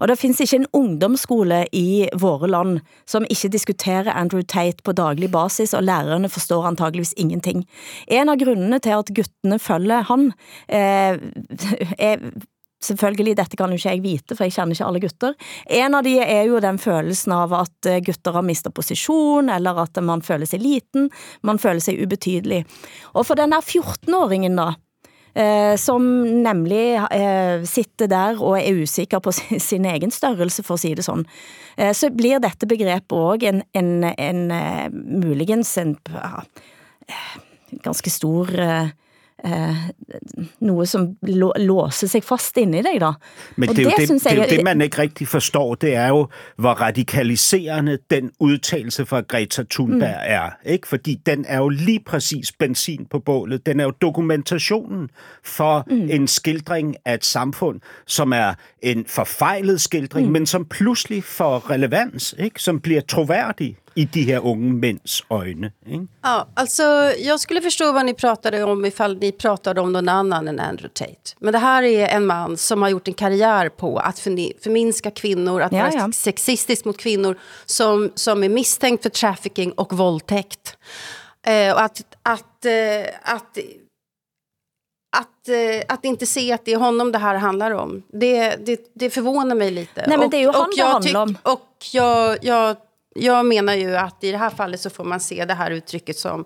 [0.00, 4.94] Og det findes ikke en ungdomsskole i våre land som ikke diskuterer Andrew Tate på
[4.96, 7.64] daglig basis, og lærerne forstår antageligvis ingenting.
[8.08, 10.30] En av grundene til at guttene følger han,
[10.68, 11.18] eh,
[11.98, 12.30] er
[12.84, 15.36] selvfølgelig, dette kan jo ikke jeg vite, for jeg kjenner ikke alle gutter.
[15.78, 19.82] En av de er jo den følelsen av at eh, gutter har mistet posisjon, eller
[19.86, 21.10] at man føler seg liten,
[21.46, 22.64] man føler seg ubetydelig.
[23.14, 24.74] Og for den der 14-åringen da,
[25.36, 26.04] eh, som
[26.44, 29.32] nemlig eh, sitter der og er usikker på
[29.70, 31.26] sin, egen størrelse, for å si det sånn,
[31.76, 36.46] eh, så blir dette begrepet også en, en, en eh, muligens en ja,
[37.08, 37.34] eh,
[37.84, 38.54] ganske stor...
[39.44, 39.76] Eh,
[40.64, 43.10] noe som lå, låser sig fast inde i dig da.
[43.56, 45.94] Men det er, jo det, det, jeg- er jo det, man ikke rigtig forstår, det
[45.94, 50.32] er jo, hvor radikaliserende den udtalelse fra Greta Thunberg mm.
[50.32, 50.50] er.
[50.64, 50.88] Ikke?
[50.88, 53.66] Fordi den er jo lige præcis benzin på bålet.
[53.66, 55.10] Den er jo dokumentationen
[55.44, 56.08] for mm.
[56.10, 58.54] en skildring af et samfund, som er
[58.86, 60.32] en forfejlet skildring, mm.
[60.32, 62.62] men som pludselig får relevans, ikke?
[62.62, 65.72] som bliver troværdig i de her unge mænds øjne.
[65.86, 66.06] Ikke?
[66.24, 66.82] Ja, alltså,
[67.24, 70.88] jag skulle förstå vad ni pratade om ifall ni pratade om någon annan än Andrew
[70.94, 71.36] Tate.
[71.40, 75.62] Men det här är en man som har gjort en karriär på att förminska kvinnor,
[75.62, 76.12] att Ja, vara ja.
[76.12, 80.76] sexistisk mot kvinnor som, som är misstänkt för trafficking och våldtäkt.
[81.46, 83.58] Eh, och att, att, eh, att,
[85.20, 88.90] att, eh, att inte se att det är honom det här handlar om, det, det,
[88.94, 90.04] det förvånar mig lite.
[90.06, 91.38] Nej, men det är ju och, han och det jag handlar om.
[91.42, 92.76] Och jag, jag,
[93.14, 96.18] jag menar ju att i det här fallet så får man se det här uttrycket
[96.18, 96.44] som,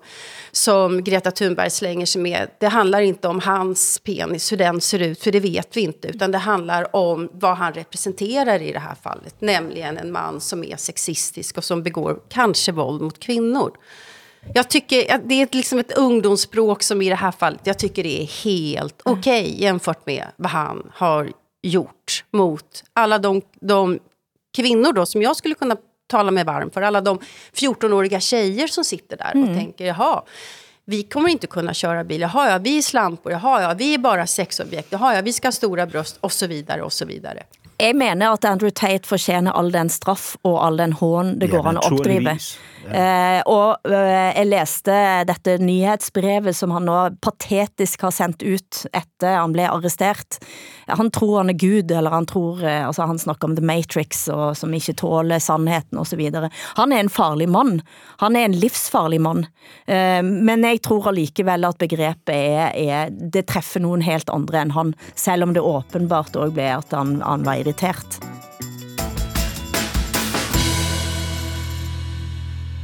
[0.51, 2.47] som Greta Thunberg slänger sig med.
[2.59, 6.07] Det handlar inte om hans penis, hur den ser ut, för det vet vi inte.
[6.07, 9.35] Utan det handlar om vad han representerar i det här fallet.
[9.41, 13.71] Nämligen en man som är sexistisk och som begår kanske våld mot kvinnor.
[14.53, 18.03] Jag tycker att det är liksom ett ungdomsspråk som i det här fallet, jag tycker
[18.03, 19.19] det är helt Mm.
[19.19, 21.31] okej jämfört med vad han har
[21.63, 23.99] gjort mot alla de, de
[24.55, 25.77] kvinnor då som jag skulle kunna
[26.07, 26.81] tala mig varm för.
[26.81, 27.19] Alla de
[27.53, 29.49] 14-åriga tjejer som sitter där Mm.
[29.49, 30.23] och tänker, jaha,
[30.85, 32.21] vi kommer inte kunna köra bil.
[32.21, 33.31] Jaha, ja, vi är slampor.
[33.31, 34.87] Jaha, ja, vi är bara sexobjekt.
[34.91, 37.43] Jaha, ja, vi ska ha stora bröst och så vidare och så vidare.
[37.81, 41.57] Jeg mener at Andrew Tate fortjener all den straff og all den hån det Ja,
[41.57, 42.35] går an å oppdrive.
[42.35, 42.51] naturligvis.
[42.91, 44.93] Eh, og eh, jeg læste
[45.29, 50.39] dette nyhetsbrevet som han nå patetisk har sendt ut etter han blev arrestert.
[50.89, 54.25] Han tror han er Gud, eller han tror, eh, altså han snakker om The Matrix,
[54.33, 56.49] og som ikke tåler sandheten og så videre.
[56.79, 57.83] Han er en farlig mand.
[58.23, 59.47] Han er en livsfarlig mand.
[59.85, 64.75] Eh, men jeg tror allikevel at begrebet er, er, det treffer nogen helt andre end
[64.75, 68.19] han, selv om det åbenbart også blev at han, han var irritert.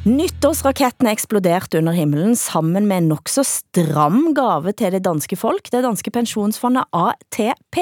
[0.07, 5.67] Nyttårsrakettene eksploderte under himmelen sammen med en nok så stram gave til det danske folk.
[5.67, 7.81] Det danske pensionsfondet ATP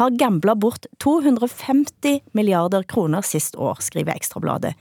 [0.00, 4.72] har gamblet bort 250 milliarder kroner sidst år, skriver Ekstrabladet.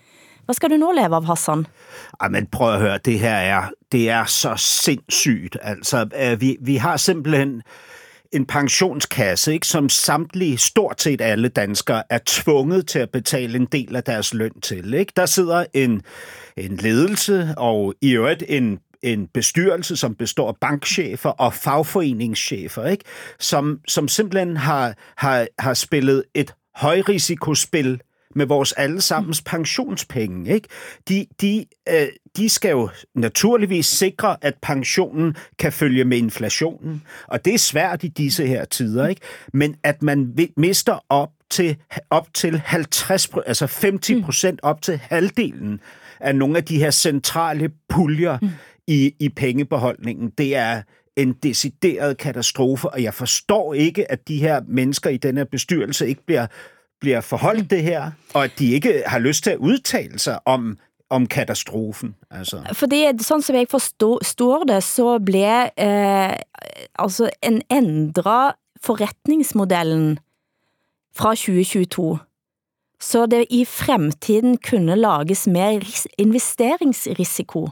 [0.47, 1.67] Hvad skal du nu leve av, Hassan?
[2.19, 5.57] Ej, men prøv at høre, det her er, det er så sindssygt.
[5.61, 7.61] Altså, øh, vi, vi har simpelthen
[8.31, 13.65] en pensionskasse, ikke, som samtlige, stort set alle danskere, er tvunget til at betale en
[13.65, 14.93] del af deres løn til.
[14.93, 15.13] Ikke?
[15.15, 16.01] Der sidder en,
[16.57, 23.03] en ledelse og i øvrigt en en bestyrelse, som består af bankchefer og fagforeningschefer, ikke?
[23.39, 28.01] Som, som simpelthen har, har, har spillet et højrisikospil
[28.35, 30.53] med vores allesammens pensionspenge.
[30.53, 30.67] Ikke?
[31.09, 32.07] De, de, øh,
[32.39, 37.03] de skal jo naturligvis sikre, at pensionen kan følge med inflationen.
[37.27, 39.07] Og det er svært i disse her tider.
[39.07, 39.21] Ikke?
[39.53, 41.77] Men at man mister op til,
[42.09, 45.79] op til 50, pro- altså 50 procent op til halvdelen
[46.19, 48.49] af nogle af de her centrale puljer mm.
[48.87, 50.81] i, i pengebeholdningen, det er
[51.15, 56.07] en decideret katastrofe, og jeg forstår ikke, at de her mennesker i den her bestyrelse
[56.07, 56.47] ikke bliver
[57.01, 60.77] bliver forholdt det her, og at de ikke har lyst til at udtale sig om,
[61.09, 62.15] om katastrofen.
[62.31, 62.61] Altså.
[62.73, 66.35] Fordi, sådan som jeg forstår det, så blev eh,
[66.95, 70.19] altså en ændret forretningsmodellen
[71.15, 72.19] fra 2022,
[73.01, 75.81] så det i fremtiden kunne lages mere
[76.17, 77.69] investeringsrisiko.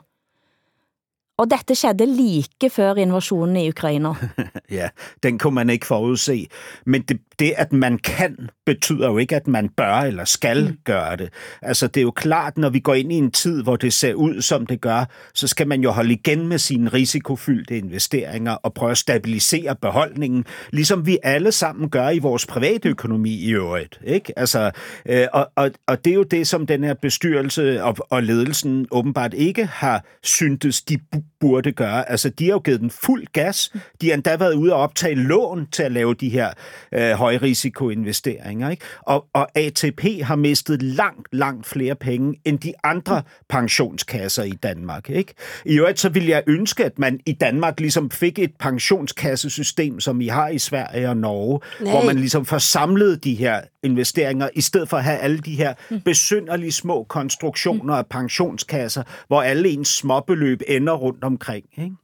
[1.38, 4.13] Og dette skedde like før invasionen i Ukraina.
[4.71, 4.89] Ja,
[5.23, 6.47] den kunne man ikke forudse.
[6.86, 10.78] Men det, det, at man kan, betyder jo ikke, at man bør eller skal mm.
[10.84, 11.30] gøre det.
[11.62, 14.13] Altså, det er jo klart, når vi går ind i en tid, hvor det ser
[14.13, 18.73] ud, som det gør, så skal man jo holde igen med sine risikofyldte investeringer og
[18.73, 24.00] prøve at stabilisere beholdningen, ligesom vi alle sammen gør i vores private økonomi i øvrigt.
[24.04, 24.39] Ikke?
[24.39, 24.71] Altså,
[25.06, 28.88] øh, og, og, og det er jo det, som den her bestyrelse og, og ledelsen
[28.91, 30.97] åbenbart ikke har syntes, de
[31.40, 32.12] burde gøre.
[32.12, 33.74] Altså, de har jo givet den fuld gas.
[34.02, 36.50] De har endda været ude og optage lån til at lave de her
[36.92, 38.70] øh, højrisikoinvesteringer.
[38.70, 38.86] Ikke?
[39.02, 45.10] Og, og ATP har mistet langt, langt flere penge end de andre pensionskasser i Danmark.
[45.10, 45.34] Ikke?
[45.66, 50.22] I øvrigt så vil jeg ønske, at man i Danmark ligesom fik et pensionskassesystem, som
[50.22, 51.92] I har i Sverige og Norge, Nej.
[51.92, 55.56] hvor man ligesom får samlet de her investeringer, i stedet for at have alle de
[55.56, 55.73] her
[56.06, 61.65] besynderlige små konstruktioner af pensionskasser, hvor alle ens småbeløb ender rundt omkring.
[61.78, 61.95] Ikke?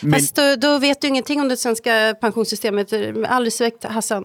[0.00, 0.12] Men...
[0.12, 2.92] Fast då, då vet du ingenting om det svenska pensionssystemet,
[3.28, 4.24] all respekt Hassan.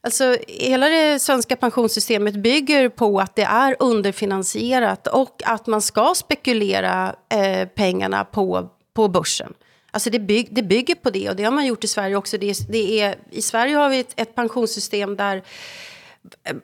[0.00, 6.12] Alltså, hela det svenska pensionssystemet bygger på att det är underfinansierat och att man ska
[6.16, 9.52] spekulera eh, pengarna på, på börsen.
[9.90, 12.38] Alltså det, bygg, det bygger på det och det har man gjort i Sverige också.
[12.38, 15.42] Det det är, I Sverige har vi ett, ett pensionssystem där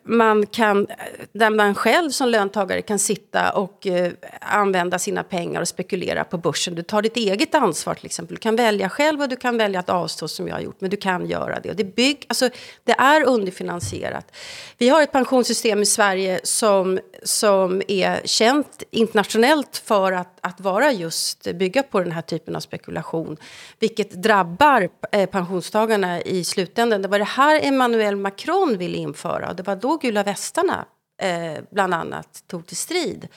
[0.03, 0.87] man kan,
[1.33, 6.39] där man själv som löntagare kan sitta och eh, använda sina pengar och spekulera på
[6.39, 6.75] börsen.
[6.75, 8.35] Du tar ditt eget ansvar till exempel.
[8.35, 10.81] Du kan välja själv och du kan välja att avstå som jag har gjort.
[10.81, 11.71] Men du kan göra det.
[11.71, 12.49] Och det, bygg, alltså,
[12.85, 14.37] det är underfinansierat.
[14.79, 20.93] Vi har ett pensionssystem i Sverige som, som är känt internationellt för att, att vara
[20.93, 23.37] just bygga på den här typen av spekulation.
[23.79, 27.03] Vilket drabbar eh, pensionstagarna i slutändan.
[27.03, 29.50] Det var det här Emmanuel Macron ville införa.
[29.51, 30.87] Och det var då gula västarna
[31.23, 33.29] eh, bland annat tog till strid.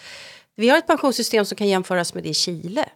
[0.56, 2.89] Vi har ett pensionssystem som kan jämföras med det i Chile.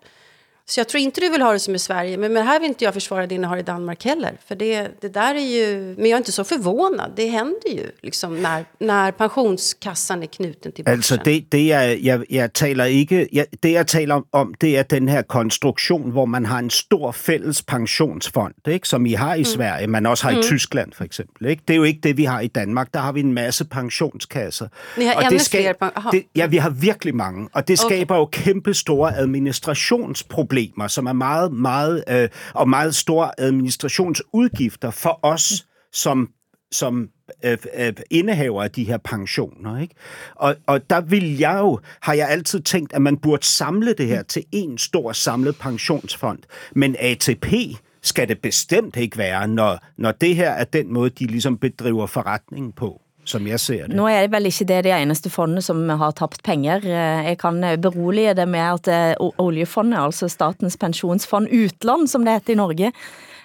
[0.69, 2.17] Så jag tror inte du vill ha det som i Sverige.
[2.17, 4.37] Men, men här vill inte jag försvara det ni har i Danmark heller.
[4.47, 5.95] För det, det där är ju...
[5.97, 7.11] Men jag är inte så förvånad.
[7.15, 10.97] Det händer ju liksom när, när pensionskassan är knuten till börsen.
[10.97, 13.27] Altså, det, det jeg, jeg, jeg taler ikke...
[13.33, 17.11] Jeg, det, jeg taler om, det er den her konstruktion, hvor man har en stor
[17.11, 18.87] fælles pensionsfond, ikke?
[18.87, 19.45] som I har i mm.
[19.45, 20.39] Sverige, man også har mm.
[20.39, 21.47] i Tyskland for eksempel.
[21.47, 21.63] Ikke?
[21.67, 22.93] Det er jo ikke det, vi har i Danmark.
[22.93, 24.67] Der har vi en masse pensionskasser.
[24.97, 27.95] Ni har Og det skal, flere det, Ja, vi har virkelig mange, og det Okay.
[27.95, 30.56] skaber jo kæmpe store administrationsproblemer,
[30.87, 36.29] som er meget, meget, øh, og meget store administrationsudgifter for os som
[36.71, 37.09] som
[37.45, 39.81] øh, øh, indehaver af de her pensioner.
[39.81, 39.95] Ikke?
[40.35, 44.07] Og, og der vil jeg jo, har jeg altid tænkt, at man burde samle det
[44.07, 46.39] her til en stor samlet pensionsfond.
[46.75, 47.53] Men ATP
[48.01, 52.07] skal det bestemt ikke være, når, når det her er den måde, de ligesom bedriver
[52.07, 53.97] forretningen på, som jeg ser det.
[53.97, 56.85] Nå er det vel ikke det de eneste fondene som har tapt penger.
[56.85, 62.25] Eh, jeg kan eh, berolige det med at eh, oljefondet, altså Statens Pensionsfond Utland, som
[62.25, 62.91] det heter i Norge,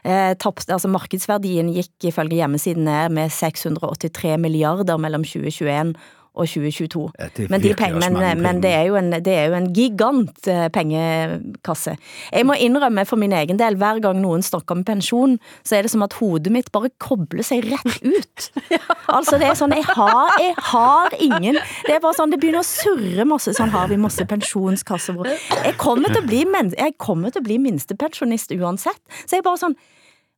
[0.04, 5.96] eh, altså markedsverdien gikk ifølge hjemmesiden ned med 683 milliarder mellom 2021
[6.34, 7.10] og 2022.
[7.18, 9.54] Ja, det men, de penge, men, mange men det er jo en, det er jo
[9.54, 11.96] en gigant eh, pengekasse.
[12.32, 15.82] Jeg må indrømme for min egen del, hver gang nogen snakker om pension, så er
[15.82, 18.50] det som at hovedet mitt bare kobler sig ret ut.
[19.08, 21.54] Altså det er sådan, jeg har, jeg har ingen,
[21.86, 25.12] det er bare sådan, det begynder at surre masse, sådan har vi masse pensionskasser.
[25.12, 25.26] hvor-
[25.64, 28.96] Jeg kommer til at blive, men, jeg kommer til at blive minstepensionist uansett.
[29.26, 29.76] Så jeg bare sådan,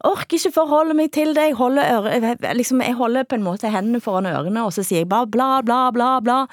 [0.05, 3.71] orker ikke forholde mig til det, jeg holder, øre, liksom, jeg holder på en måte
[3.71, 6.47] hendene foran ørene, og så siger jeg bare bla bla bla bla,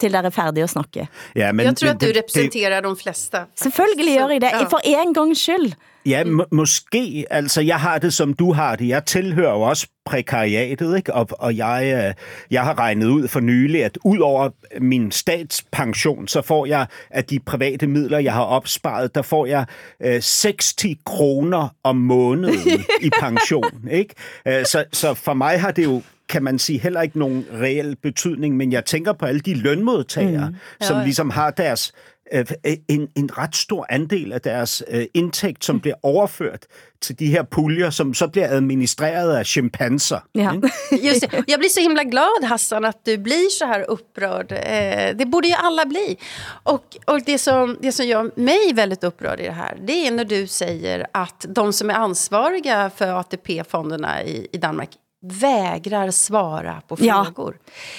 [0.00, 1.08] til der er færdig at snakke.
[1.36, 3.38] Ja, men jag tror att du representerar de flesta.
[3.38, 3.62] faktiskt.
[3.62, 5.72] Selvfølgelig gør I det, for en gang skyld.
[6.06, 7.26] Ja, må, måske.
[7.30, 8.88] Altså, jeg har det, som du har det.
[8.88, 11.14] Jeg tilhører jo også prekariatet, ikke?
[11.14, 12.14] Og, og jeg, øh,
[12.50, 17.24] jeg har regnet ud for nylig, at ud over min statspension, så får jeg af
[17.24, 19.66] de private midler, jeg har opsparet, der får jeg
[20.00, 20.74] øh, 60
[21.06, 24.14] kroner om måneden i pension, ikke?
[24.48, 27.96] Øh, så, så for mig har det jo kan man sige, heller ikke nogen reel
[28.02, 30.56] betydning, men jeg tænker på alle de lønmodtagere, mm.
[30.80, 31.04] som ja.
[31.04, 31.92] ligesom har deres
[32.32, 32.46] øh,
[32.88, 36.66] en, en ret stor andel af deres øh, indtægt, som bliver overført
[37.00, 40.20] til de her puljer, som så bliver administreret af chimpanser.
[40.34, 40.52] Ja.
[40.52, 40.70] ikke?
[41.08, 41.44] Just det.
[41.48, 44.52] Jag blir så himla glad Hassan att du blir så här upprörd.
[44.52, 46.18] Eh, det borde ju alla bli.
[46.64, 50.10] Och, och det, som, det som gör mig väldigt upprörd i det här, det är
[50.10, 54.90] när du säger att de som är ansvariga för ATP-fonderna i, i Danmark
[55.22, 57.58] vägrar svara på Ja, frågor.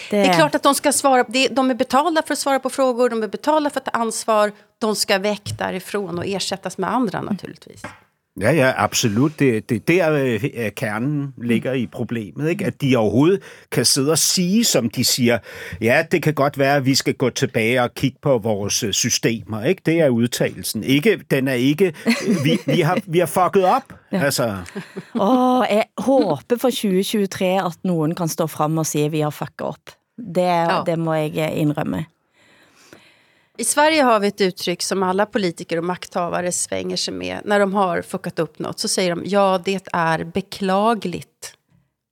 [0.10, 0.26] det- Det...
[0.28, 1.24] är klart att de ska svara.
[1.52, 4.52] De är betalda för att svara på frågor, de är betalda för att ta ansvar.
[4.80, 7.82] De ska väck därifrån och ersättas med andra naturligtvis.
[8.42, 9.40] Ja, ja, absolut.
[9.40, 12.50] Det, det er der, øh, øh, kernen ligger i problemet.
[12.50, 12.66] Ikke?
[12.66, 15.38] At de overhovedet kan sidde og sige, som de siger,
[15.82, 18.94] ja, det kan godt være, at vi skal gå tilbage og kigge på vores øh,
[18.94, 19.64] systemer.
[19.64, 19.82] Ikke?
[19.86, 20.84] Det er udtalelsen.
[20.84, 21.94] Ikke, den er ikke...
[22.44, 23.84] Vi, vi, har, vi har fucket op.
[24.12, 24.24] Ja.
[24.24, 24.56] Altså,
[25.16, 29.30] Åh, jeg håber for 2023 at nogen kan stå frem og sige, at vi har
[29.30, 29.76] fucket op.
[30.36, 30.82] Det, Ja.
[30.86, 32.06] det må jeg indrømme.
[33.58, 37.42] I Sverige har vi ett uttryck som alla politiker och makthavare svänger sig med.
[37.46, 41.54] När de har fuckat upp något så säger de ja, det är beklagligt.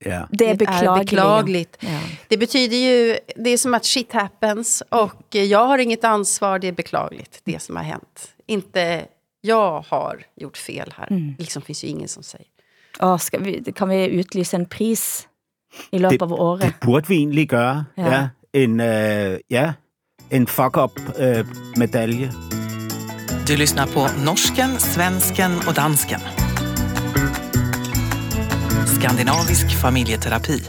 [0.06, 0.28] ja.
[0.32, 1.10] Det er beklageligt.
[1.10, 1.78] beklagligt.
[1.80, 2.00] Ja.
[2.28, 6.68] Det betyder ju, det är som att shit happens och jag har inget ansvar, det
[6.68, 8.28] är beklagligt, det som har hänt.
[8.48, 9.06] Inte
[9.42, 11.08] jag har gjort fel här.
[11.10, 12.48] Det liksom finns ju ingen som säger.
[13.00, 15.28] Åh, skal vi, kan vi utlyse en pris
[15.92, 16.74] i løbet av året?
[16.80, 17.86] Det burde vi egentlig gøre.
[17.96, 18.04] Ja.
[18.04, 18.12] Ja.
[18.12, 18.30] ja.
[18.54, 19.74] En, øh, ja,
[20.30, 22.30] en fuck-up-medalje.
[23.48, 26.20] Du lyssnar på norsken, svensken och dansken.
[29.00, 30.62] Skandinavisk familjeterapi.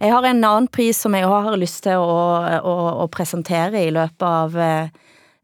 [0.00, 3.90] Jeg har en anden pris, som jeg har lyst til at, at, at præsentere i
[3.94, 4.88] løbet av eh,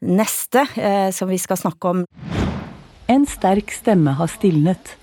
[0.03, 2.05] næste, eh, som vi skal snakke om.
[3.07, 4.97] En sterk stemme har stilnet.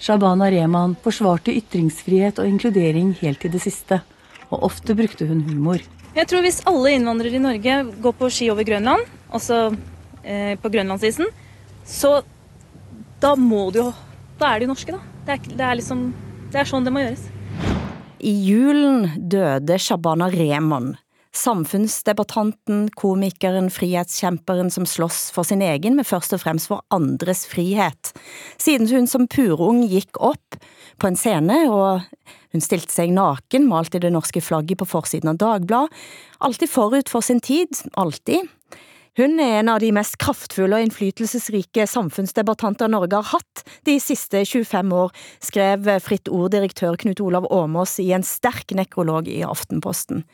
[0.00, 4.00] Shabana Rehman forsvarte ytringsfrihet og inkludering helt til det siste,
[4.50, 5.84] og ofte brukte hun humor.
[6.14, 9.02] Jeg tror hvis alle innvandrere i Norge går på ski over Grønland,
[9.34, 9.72] altså
[10.22, 11.26] eh, på grønlandsisen,
[11.84, 12.20] så
[13.22, 13.92] da må du jo
[14.38, 14.98] Da er de norske, da.
[15.26, 16.00] Det er, det er liksom
[16.52, 17.26] Det er sånn det må gjøres.
[18.24, 20.94] I julen døde Shabana Rehman,
[21.34, 28.12] samfundsdebattanten, komikeren, frihetskæmperen som slåss for sin egen, men først og fremmest for andres frihet.
[28.60, 30.58] Siden hun som purung gik op
[30.98, 32.04] på en scene, og
[32.54, 35.90] hun stilte sig naken, malte det norske flagget på forsiden av Dagblad,
[36.38, 38.46] alltid forud for sin tid, alltid.
[39.14, 44.40] Hun er en av de mest kraftfulle og indflytelsesrike samfundsdebattanter Norge har hatt de siste
[44.42, 50.24] 25 år, skrev Fritt Ord-direktør Knut Olav Åmås i en stærk nekrolog i Aftenposten.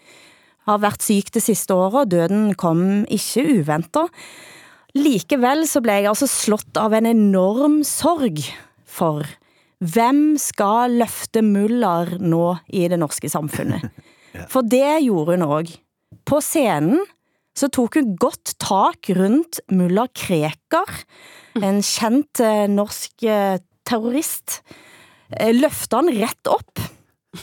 [0.71, 4.13] Har været syg det sidste året, og døden kom ikke uventet.
[4.95, 8.39] Likevel så blev jeg altså slått av en enorm sorg
[8.87, 9.27] for
[9.81, 13.87] hvem skal løfte Muller nå i det norske samfundet?
[14.53, 15.79] For det gjorde hun også.
[16.29, 17.01] På scenen
[17.57, 20.91] så tog hun godt tak rundt Muller Kreker,
[21.59, 23.57] en kendt eh, norsk eh,
[23.89, 24.61] terrorist.
[25.33, 26.85] Eh, Løfte han rett op.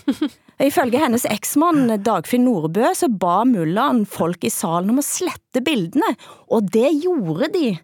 [0.64, 6.16] Ifølge hennes eksmann Dagfinn Nordbø så ba Mullan folk i salen om at slette bildene,
[6.50, 7.76] og det gjorde de.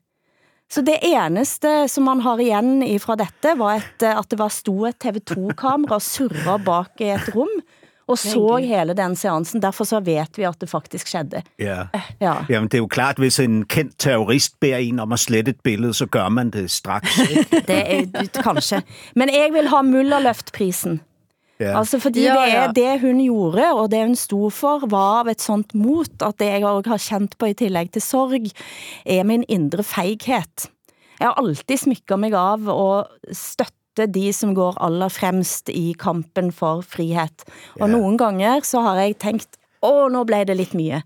[0.73, 4.89] Så det eneste som man har igen fra dette var et, at det var stod
[4.89, 7.51] et TV2-kamera og surra bak i et rum,
[8.09, 9.61] og så hele den seansen.
[9.61, 11.43] Derfor så vet vi, at det faktisk skedde.
[11.61, 11.85] Ja.
[12.19, 12.33] Ja.
[12.49, 15.61] Jamen, det er jo klart, hvis en kendt terrorist beder en om at slette et
[15.63, 17.19] billede, så gør man det straks.
[17.21, 17.61] Ikke?
[17.69, 18.81] Det er kanskje.
[19.15, 21.01] Men jeg vil ha Mullerløftprisen.
[21.63, 21.77] Ja.
[21.79, 22.71] Altså fordi Ja, det er ja.
[22.75, 26.49] det hun gjorde, og det hun stod for, var av et sånt mot, at det
[26.51, 28.49] jeg også har kjent på i tillegg til sorg,
[29.05, 30.67] er min indre feighet.
[31.19, 36.51] Jeg har alltid smykket mig av å støtte de som går aller fremst i kampen
[36.51, 37.45] for frihet.
[37.79, 41.03] Og nogle ganger så har jeg tænkt, åh, nå blev det lidt mye.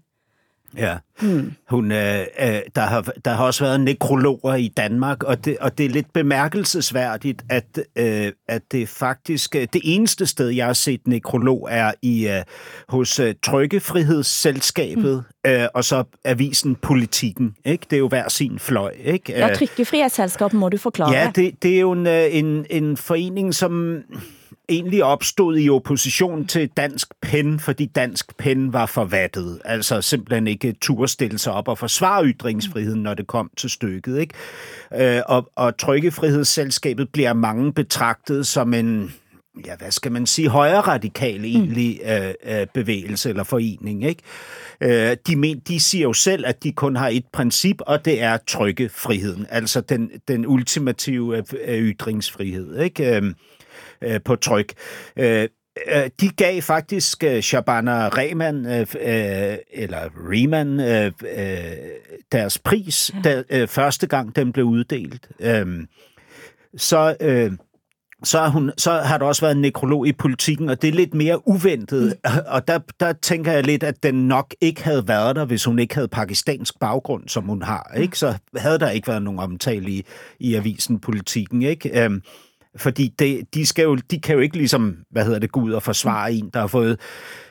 [0.77, 0.97] Ja.
[1.19, 1.53] Hmm.
[1.69, 5.77] Hun, øh, øh, der, har, der har også været nekrologer i Danmark, og det, og
[5.77, 10.73] det er lidt bemærkelsesværdigt, at, øh, at det faktisk øh, det eneste sted, jeg har
[10.73, 12.43] set nekrolog, er i øh,
[12.89, 15.51] hos øh, Trykkefrihedsselskabet, mm.
[15.51, 17.55] øh, og så avisen Politikken.
[17.65, 17.85] Ikke?
[17.89, 18.93] Det er jo hver sin fløj.
[19.03, 19.31] Ikke?
[19.31, 21.13] Ja, Øh, trykkefrihetsselskab må du forklare.
[21.13, 24.01] Ja, det, det er jo en, en, en forening, som
[24.69, 29.61] egentlig opstod i opposition til Dansk Pen, fordi Dansk Pen var forvattet.
[29.65, 34.19] Altså simpelthen ikke turde stille sig op og forsvare ytringsfriheden, når det kom til stykket.
[34.19, 34.33] Ikke?
[35.17, 39.13] Øh, og, og Trykkefrihedsselskabet bliver mange betragtet som en
[39.65, 44.03] ja, hvad skal man sige, højre radikal egentlig øh, øh, bevægelse eller forening.
[44.03, 44.21] Ikke?
[44.81, 48.21] Øh, de, men, de siger jo selv, at de kun har et princip, og det
[48.21, 53.15] er trykkefriheden, altså den, den ultimative øh, ytringsfrihed ikke?
[53.15, 53.33] Øh,
[54.01, 54.73] øh, på tryk.
[55.17, 55.47] Øh,
[55.87, 61.61] øh, de gav faktisk øh, Shabana Rehman, øh, øh, eller Rehman, øh, øh,
[62.31, 65.27] deres pris, da, øh, første gang den blev uddelt.
[65.39, 65.67] Øh,
[66.77, 67.15] så...
[67.21, 67.51] Øh,
[68.23, 70.91] så, er hun, så har der også været en nekrolog i politikken, og det er
[70.91, 72.15] lidt mere uventet.
[72.47, 75.79] Og der, der tænker jeg lidt, at den nok ikke havde været der, hvis hun
[75.79, 77.93] ikke havde pakistansk baggrund, som hun har.
[77.97, 78.19] Ikke?
[78.19, 80.05] Så havde der ikke været nogen omtale i,
[80.39, 81.61] i avisen Politikken.
[81.61, 82.03] Ikke?
[82.03, 82.21] Øhm,
[82.77, 85.71] fordi det, de, skal jo, de kan jo ikke ligesom, hvad hedder det, gå ud
[85.71, 86.99] og forsvare en, der har fået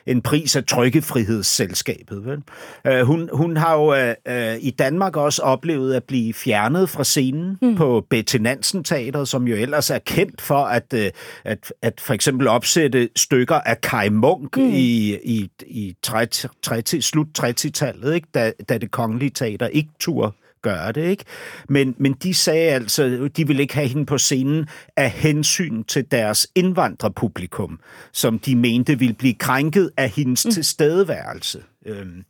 [0.07, 2.25] en pris af Trykkefrihedsselskabet.
[2.25, 2.43] Vel?
[2.87, 7.03] Øh, hun, hun har jo øh, øh, i Danmark også oplevet at blive fjernet fra
[7.03, 7.75] scenen mm.
[7.75, 11.11] på Betty Nansen Teatret, som jo ellers er kendt for at, øh,
[11.43, 14.69] at, at for eksempel opsætte stykker af Kai Munk mm.
[14.73, 16.27] i, i, i 30,
[16.61, 18.27] 30, slut 30-tallet, ikke?
[18.33, 20.31] Da, da det kongelige teater ikke turde
[20.61, 21.23] gøre det, ikke?
[21.69, 26.05] Men, men de sagde altså, de ville ikke have hende på scenen af hensyn til
[26.11, 27.79] deres indvandrerpublikum,
[28.13, 30.51] som de mente ville blive krænket af hendes mm.
[30.51, 31.63] tilstedeværelse.
[31.85, 32.23] Øhm,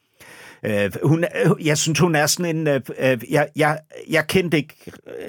[0.64, 2.68] øh, hun, er- jeg synes, hun er sådan en...
[2.68, 4.76] Øh, øh, jeg, jeg, jeg kendte ikke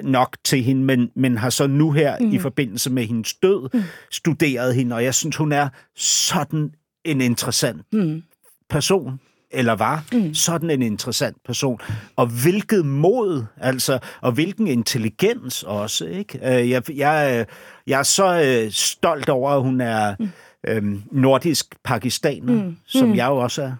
[0.02, 2.32] nok til hende, men, men har så nu her mm.
[2.32, 3.82] i forbindelse med hendes død mm.
[4.10, 6.70] studeret hende, og jeg synes, hun er sådan
[7.04, 8.22] en interessant Mm.
[8.70, 9.20] person,
[9.50, 10.34] eller var mm.
[10.34, 11.80] sådan en interessant person.
[12.16, 16.38] Og hvilket mod, altså, og hvilken intelligens også, ikke?
[16.60, 17.46] Øh, Jeg, jeg,
[17.86, 20.28] jeg er så øh, stolt over, at hun er mm.
[20.68, 22.76] øhm, nordisk pakistaner, mm.
[22.86, 23.14] som Mm.
[23.16, 23.72] jeg jo også er,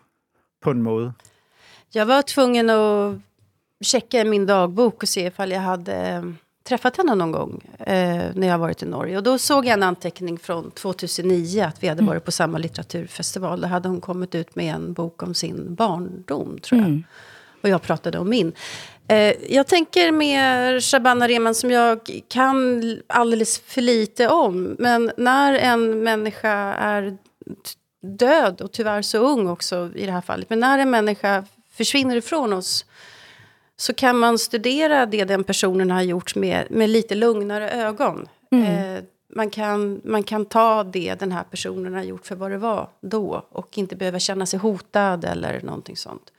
[0.63, 1.13] på en måde.
[1.95, 3.19] Jag var tvungen att
[3.85, 6.23] checka i min dagbok och se ifall jag hade eh,
[6.69, 9.17] träffat henne någon gång eh, när jag varit i Norge.
[9.17, 13.61] Och då såg jag en anteckning från 2009 att vi hade varit på samma litteraturfestival.
[13.61, 17.03] Då hade hon kommit ut med en bok om sin barndom, tror jag.
[17.63, 18.53] Och jag pratade om min.
[19.09, 24.77] Eh, jag tänker med Shabana Rehman som jag kan alldeles för lite om.
[24.79, 27.19] Men när en människa är
[28.03, 30.51] död och tyvärr så ung också i det här fallet.
[30.51, 32.85] Men när en människa försvinner ifrån oss
[33.81, 38.29] så kan man studera det den personen har gjort med, med lite lugnare ögon.
[38.51, 39.05] Eh,
[39.35, 42.89] man, kan, man kan ta det den här personen har gjort för vad det var
[43.01, 46.33] då och inte behöva känna sig hotad eller någonting sånt.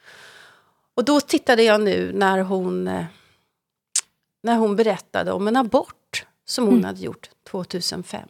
[0.95, 3.05] Och då tittade jag nu när hon, eh,
[4.43, 8.21] när hon berättade om en abort som hon hade gjort 2005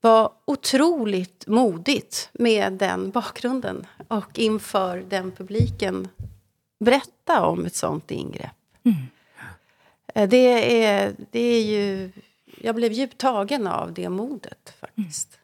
[0.00, 6.08] var otroligt modigt med den bakgrunden och inför den publiken
[6.84, 8.50] berätta om ett sånt ingrepp.
[10.14, 12.10] Eh, Det, är, det är ju...
[12.60, 15.38] Jag blev djupt tagen av det modet faktiskt.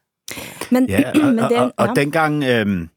[0.70, 2.88] Men, Ja, og, men og, det, og, og dengang, øhm,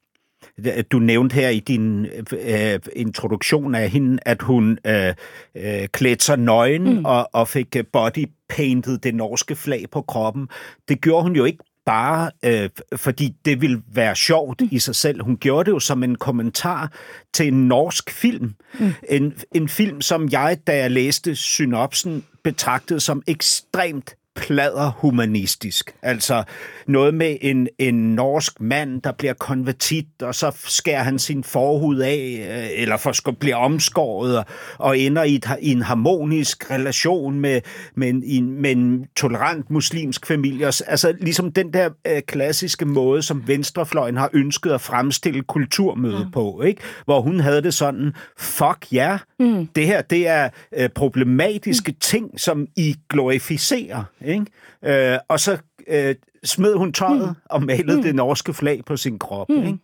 [0.92, 5.14] du nævnte her i din øh, introduktion af hende, at hun øh,
[5.56, 7.06] øh, klædte sig nøgen mm.
[7.06, 10.50] og, og fik bodypainted det norske flag på kroppen.
[10.88, 14.68] Det gjorde hun jo ikke bare øh, fordi det ville være sjovt mm.
[14.72, 15.24] i sig selv.
[15.24, 16.92] Hun gjorde det jo som en kommentar
[17.34, 18.56] til en norsk film.
[18.80, 18.94] Mm.
[19.10, 25.96] En, en film, som jeg, da jeg læste synopsen, betragtede som ekstremt plader humanistisk.
[26.02, 26.44] Altså
[26.88, 32.00] noget med en, en norsk mand, der bliver konvertit, og så skærer han sin forhud
[32.00, 34.46] af, øh, eller for, bliver omskåret, og,
[34.78, 37.62] og ender i, et, i en harmonisk relation med,
[37.96, 40.66] med, en, med en tolerant muslimsk familie.
[40.66, 46.32] Altså ligesom den der øh, klassiske måde, som venstrefløjen har ønsket at fremstille kulturmøde mm.
[46.32, 46.82] på, ikke?
[47.06, 49.68] hvor hun havde det sådan, fuck ja, yeah, mm.
[49.68, 51.98] det her det er øh, problematiske mm.
[52.02, 54.04] ting, som I glorificerer.
[54.26, 54.46] Ikke?
[54.84, 55.58] Øh, og så
[55.88, 57.50] øh, smed hun tøjet mm.
[57.50, 58.04] og malede mm.
[58.04, 59.50] det norske flag på sin krop.
[59.50, 59.66] Mm.
[59.66, 59.80] Ikke?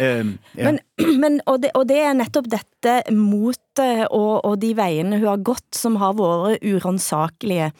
[0.00, 0.70] Um, ja.
[0.70, 0.78] men,
[1.22, 5.44] men, og, det, og det er netop dette motet og, og de vejene hun har
[5.44, 7.72] gått, som har været uransakelige.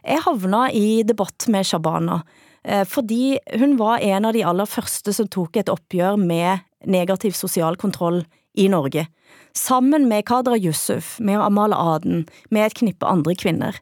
[0.00, 2.22] Jeg havna i debatt med Shabana,
[2.64, 7.36] eh, fordi hun var en av de aller første som tog et opgør med negativ
[7.36, 8.22] social kontroll
[8.56, 9.06] i Norge.
[9.54, 13.76] Sammen med Kadra Yusuf, med Amal Aden, med et knippe andre kvinder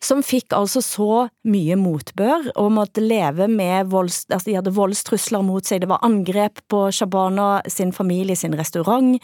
[0.00, 5.44] som fik altså så mye motbør og måtte leve med volds, altså de havde voldstrusler
[5.44, 5.82] mot sig.
[5.82, 9.20] Det var angreb på Shabana sin familie, sin restaurant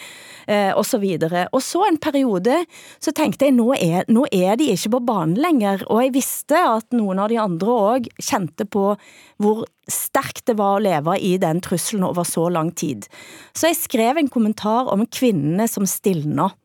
[0.49, 1.47] eh, og så videre.
[1.53, 2.59] Og så en periode,
[3.01, 6.61] så tænkte jeg, nu er, nu er de ikke på banen længere, og jeg vidste
[6.61, 8.95] at nogle av de andre også kendte på
[9.41, 13.09] hvor stærkt det var at leve i den truslen over så lang tid.
[13.55, 16.57] Så jeg skrev en kommentar om kvinderne som stillner.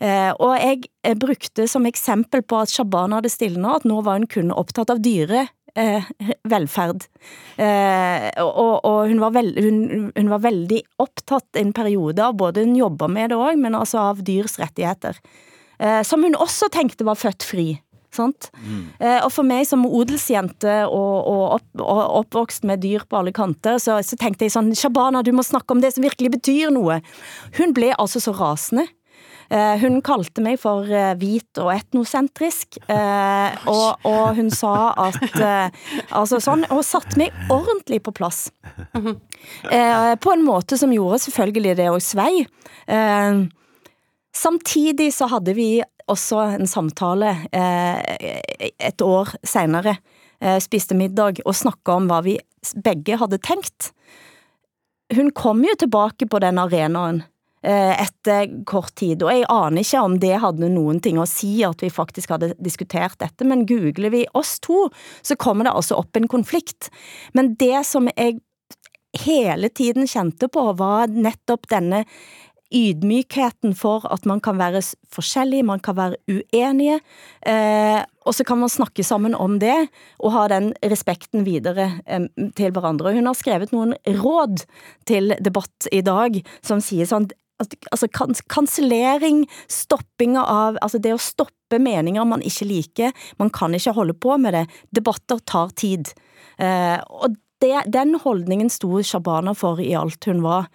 [0.00, 4.28] Eh, og jeg brugte som eksempel på at Shabana havde stilnet, at nå var hun
[4.30, 5.46] kun optaget av dyre
[5.76, 6.10] eh,
[6.48, 7.06] velfærd.
[7.60, 12.66] Eh, og, og hun, var veld, hun, hun var veldig optaget en periode av både
[12.66, 15.18] hun jobber med det også, men altså av dyrs rettigheter.
[15.78, 17.68] Eh, som hun også tænkte var født fri.
[18.16, 18.48] Sant?
[18.64, 18.84] Mm.
[18.96, 23.34] Eh, og for mig som odelsjente og, og, opp, og opvokst med dyr på alle
[23.36, 26.72] kanter, så, så tænkte jeg sådan, Shabana, du må snakke om det, som virkelig betyder
[26.72, 27.04] noget.
[27.58, 28.86] Hun blev altså så rasende.
[29.46, 35.14] Uh, hun kaldte mig for uh, hvit og etnocentrisk, uh, og, og hun sa at,
[36.10, 38.50] altså sådan, og satte mig ordentligt på plads.
[40.22, 42.42] På en måte som gjorde selvfølgelig det også svej.
[42.90, 43.46] Uh,
[44.34, 47.36] samtidig så havde vi også en samtale
[48.82, 49.96] et år senere,
[50.60, 52.38] spiste middag og snakkede om hvad vi
[52.84, 53.92] begge havde tænkt.
[55.14, 57.35] Hun kom jo tilbage på den arenaen, Eh,
[57.66, 59.24] Eh, etter kort tid.
[59.26, 62.52] Og jeg aner ikke om det hadde noen ting å si at vi faktisk hadde
[62.62, 64.84] diskutert dette, men googler vi oss to,
[65.26, 66.92] så kommer det altså opp en konflikt.
[67.34, 68.36] Men det som jeg
[69.24, 72.04] hele tiden kjente på, var nettopp denne
[72.70, 77.00] ydmykheten for at man kan være forskjellig, man kan være uenige,
[77.46, 79.88] eh, og så kan man snakke sammen om det,
[80.22, 83.14] og ha den respekten videre eh, til hverandre.
[83.14, 84.62] Hun har skrevet noen råd
[85.10, 87.26] til debatt i dag, som sier sånn
[87.62, 88.08] altså, altså
[88.52, 94.14] kansellering, stopping av, altså det at stoppe meninger man ikke liker, man kan ikke holde
[94.14, 96.12] på med det, debatter tar tid.
[96.58, 100.68] Eh, og det, den holdningen stod Shabana for i alt hun var.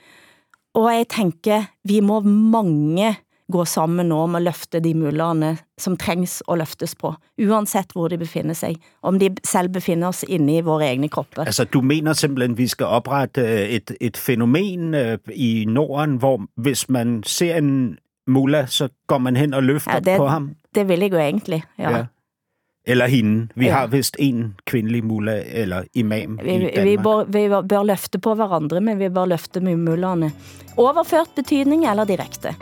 [0.77, 3.15] Og jeg tænker, vi må mange
[3.52, 8.08] gå sammen nå med at løfte de mullerne, som trængs at løftes på, uansett hvor
[8.12, 11.45] de befinder sig, om de selv befinder sig inde i våre egne kropper.
[11.45, 16.16] Altså, du mener simpelthen, at vi skal oprette øh, et, et fænomen øh, i Norden,
[16.16, 17.97] hvor hvis man ser en
[18.28, 20.52] mulla, så går man hen og løfter ja, det, på ham?
[20.76, 21.97] Det vil jeg jo egentlig, ja.
[21.97, 22.06] ja.
[22.88, 23.47] Eller hende.
[23.56, 23.74] Vi ja.
[23.74, 26.86] har vist en kvindelig mulla eller imam vi, i Danmark.
[26.86, 30.32] Vi bør, vi bør løfte på hverandre, men vi bør løfte med mullerne.
[30.78, 32.56] Overført betydning eller direkte?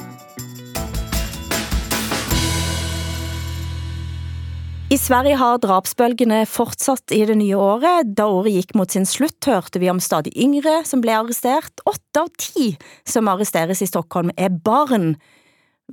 [4.89, 8.07] I Sverige har drapsbølgene fortsat i det nye året.
[8.17, 11.83] Da året gik mot sin slut, hørte vi om stadig yngre som blev arresteret.
[11.85, 12.71] 8 av 10
[13.05, 15.11] som arresteres i Stockholm er barn.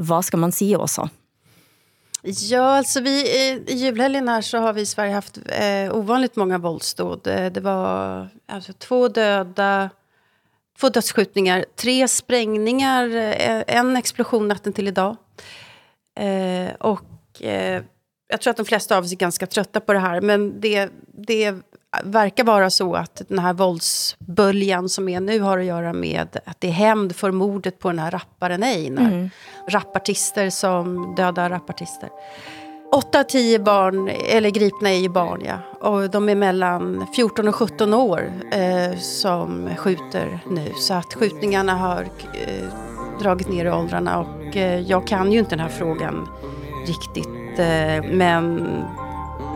[0.00, 1.10] Vad ska man sige også?
[2.22, 6.36] Ja, alltså vi, eh, i julhelgen här så har vi i Sverige haft eh, ovanligt
[6.36, 7.26] många våldsdåd.
[7.26, 9.90] Eh, det, var alltså, två döda,
[10.80, 15.16] två dödsskjutningar, tre sprängningar, eh, en explosion natten till idag.
[16.18, 17.82] Eh, och eh,
[18.28, 20.90] jag tror att de flesta av oss är ganska trötta på det här, men det,
[21.12, 21.54] det
[22.04, 26.60] verkar vara så att den här våldsböljan som är nu har att göra med att
[26.60, 29.08] det är hämnd för mordet på den här rapparen Einar.
[29.08, 29.30] Mm.
[29.68, 32.08] Rappartister som dödar rappartister.
[32.92, 35.88] Åtta av tio barn, eller gripna är ju barn ja.
[35.90, 40.72] Och de är mellan 14 och 17 år eh, som skjuter nu.
[40.76, 42.02] Så att skjutningarna har
[42.34, 42.64] eh,
[43.20, 46.28] dragit ner i åldrarna och eh, jag kan ju inte den här frågan
[46.86, 47.35] riktigt.
[47.58, 48.66] Eh, men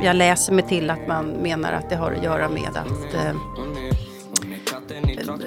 [0.02, 3.34] jag läser mig till att man menar att det har att göra med att eh,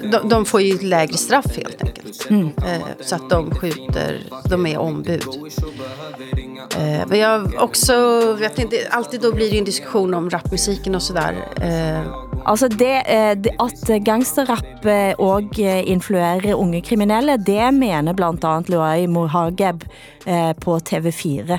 [0.02, 2.30] de, de får ju lägre straff helt enkelt.
[2.30, 2.46] Mm.
[2.46, 5.22] Eh, så att de skjuter, de är ombud.
[6.78, 7.94] Eh, men jag också,
[8.38, 11.48] vet inte, alltid då blir det en diskussion om rapmusiken och sådär.
[11.60, 18.12] Eh, Altså det, eh, det at gangsterrap eh, og eh, influerer unge kriminelle, det mener
[18.12, 19.84] blandt andet Luai Mohageb
[20.26, 21.58] eh, på TV4.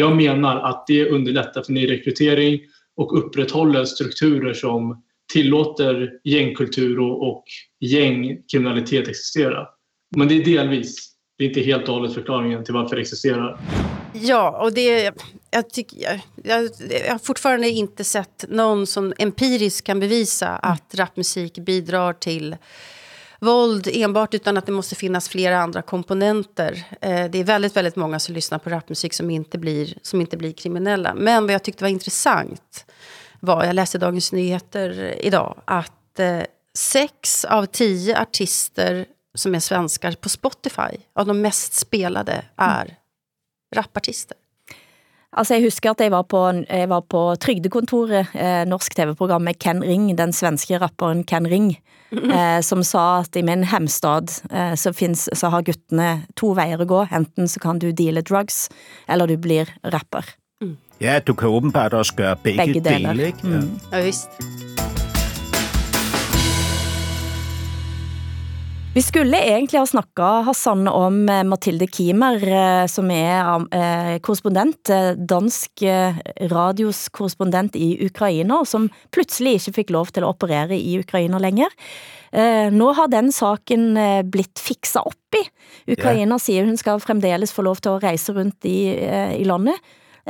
[0.00, 2.60] Jag menar att det underlättar för nyrekrytering
[2.96, 7.44] och upprätthåller strukturer som tillåter gängkultur och, och
[7.80, 9.66] gängkriminalitet existera.
[10.16, 13.60] Men det är delvis, det är inte helt och hållet förklaringen till varför det existerar.
[14.12, 15.12] Ja, och det...
[15.50, 16.70] Jag, tycker, jag, jag,
[17.06, 22.56] jag har fortfarande inte sett någon som empiriskt kan bevisa att rapmusik bidrar till
[23.40, 26.84] våld enbart utan att det måste finnas flera andra komponenter.
[27.00, 30.36] Eh, det är väldigt, väldigt många som lyssnar på rapmusik som inte blir, som inte
[30.36, 31.14] blir kriminella.
[31.14, 32.86] Men vad jag tyckte var intressant
[33.40, 36.42] var, jag läste Dagens Nyheter idag, att eh,
[36.74, 42.96] sex av tio artister som är svenskar på Spotify, av de mest spelade, är
[43.76, 44.36] rapartister.
[45.30, 49.60] Altså jeg husker at jeg var på, jeg var på Trygdekontoret, eh, norsk tv-program med
[49.62, 51.76] Ken Ring, den svenske rapperen Ken Ring,
[52.10, 56.82] eh, som sa at i min hemstad eh, så, finnes, så har guttene to veier
[56.82, 57.04] å gå.
[57.14, 58.66] Enten så kan du deale drugs,
[59.06, 60.34] eller du blir rapper.
[61.00, 63.46] Ja, du kan åbenbart også gøre begge, Begge dele, ikke?
[63.46, 63.70] Mm.
[63.92, 64.68] Ja, visst.
[68.90, 74.90] Vi skulle egentlig ha snakket, Hassan, om eh, Mathilde Kiemer, eh, som er eh, korrespondent,
[75.30, 75.84] dansk
[76.50, 81.38] radios korrespondent i Ukraina, og som pludselig ikke fik lov til at operere i Ukraina
[81.38, 81.70] længere.
[82.70, 83.96] Nå har den saken
[84.30, 85.40] blitt fikset op i.
[85.90, 88.86] Ukraina siger, hun skal fremdeles få lov til at rejse rundt i,
[89.34, 89.74] i landet.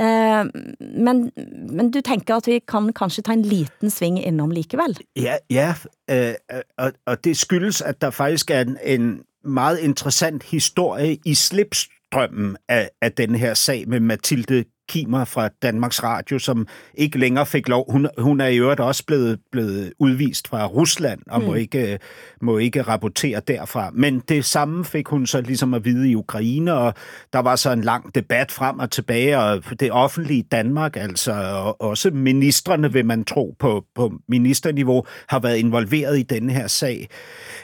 [0.00, 0.44] Eh,
[0.80, 1.30] men,
[1.68, 4.96] men du tænker, at vi kan kanskje ta en liten sving innom likevel?
[5.16, 5.74] Ja, ja
[6.10, 6.34] øh,
[6.78, 12.56] og, og det skyldes, at der faktisk er en, en meget interessant historie i slipstrømmen
[12.68, 17.68] af, af den her sag med Mathilde Kimer fra Danmarks Radio, som ikke længere fik
[17.68, 17.92] lov.
[17.92, 21.46] Hun, hun er i øvrigt også blevet, blevet udvist fra Rusland og mm.
[21.46, 21.98] må, ikke,
[22.42, 23.90] må ikke rapportere derfra.
[23.94, 26.94] Men det samme fik hun så ligesom at vide i Ukraine, og
[27.32, 31.80] der var så en lang debat frem og tilbage, og det offentlige Danmark, altså og
[31.80, 37.08] også ministerne, vil man tro på, på ministerniveau, har været involveret i denne her sag.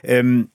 [0.09, 0.49] Øhm,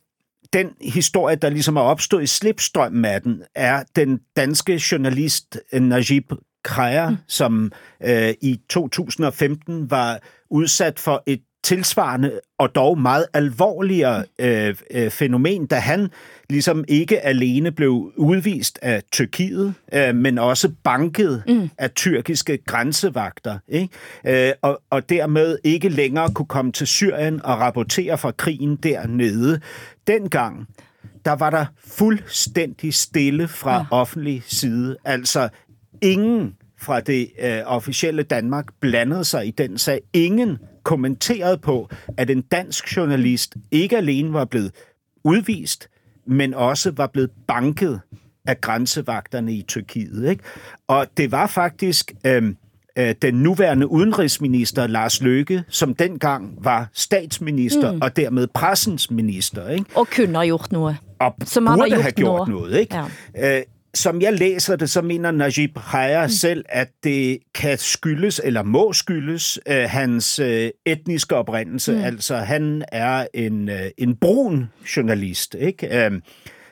[0.53, 6.31] den historie, der ligesom er opstået i slipstrømmen af den, er den danske journalist Najib
[6.63, 7.17] Kræer, mm.
[7.27, 7.71] som
[8.03, 15.65] øh, i 2015 var udsat for et tilsvarende og dog meget alvorligere øh, øh, fænomen,
[15.65, 16.09] da han
[16.49, 21.69] ligesom ikke alene blev udvist af Tyrkiet, øh, men også banket mm.
[21.77, 23.89] af tyrkiske grænsevagter, ikke?
[24.47, 29.59] Øh, og, og dermed ikke længere kunne komme til Syrien og rapportere fra krigen dernede.
[30.07, 30.67] Dengang,
[31.25, 33.85] der var der fuldstændig stille fra ja.
[33.91, 34.97] offentlig side.
[35.05, 35.49] Altså
[36.01, 40.01] ingen fra det øh, officielle Danmark blandede sig i den sag.
[40.13, 44.71] Ingen kommenterede på, at en dansk journalist ikke alene var blevet
[45.23, 45.87] udvist,
[46.27, 47.99] men også var blevet banket
[48.47, 50.29] af grænsevagterne i Tyrkiet.
[50.29, 50.43] Ikke?
[50.87, 52.53] Og det var faktisk øh,
[52.97, 58.01] øh, den nuværende udenrigsminister, Lars Løkke, som dengang var statsminister mm.
[58.01, 59.69] og dermed pressens minister.
[59.69, 59.85] Ikke?
[59.95, 60.97] Og kunne have gjort noget.
[61.19, 62.59] Og Som burde gjort have gjort nu.
[62.59, 62.79] noget.
[62.79, 62.97] Ikke?
[63.35, 63.57] Ja.
[63.57, 66.29] Øh, som jeg læser det, så mener Najib Khaja mm.
[66.29, 71.91] selv, at det kan skyldes, eller må skyldes, øh, hans øh, etniske oprindelse.
[71.91, 72.03] Mm.
[72.03, 76.05] Altså, han er en, øh, en brun journalist, ikke?
[76.05, 76.11] Øh,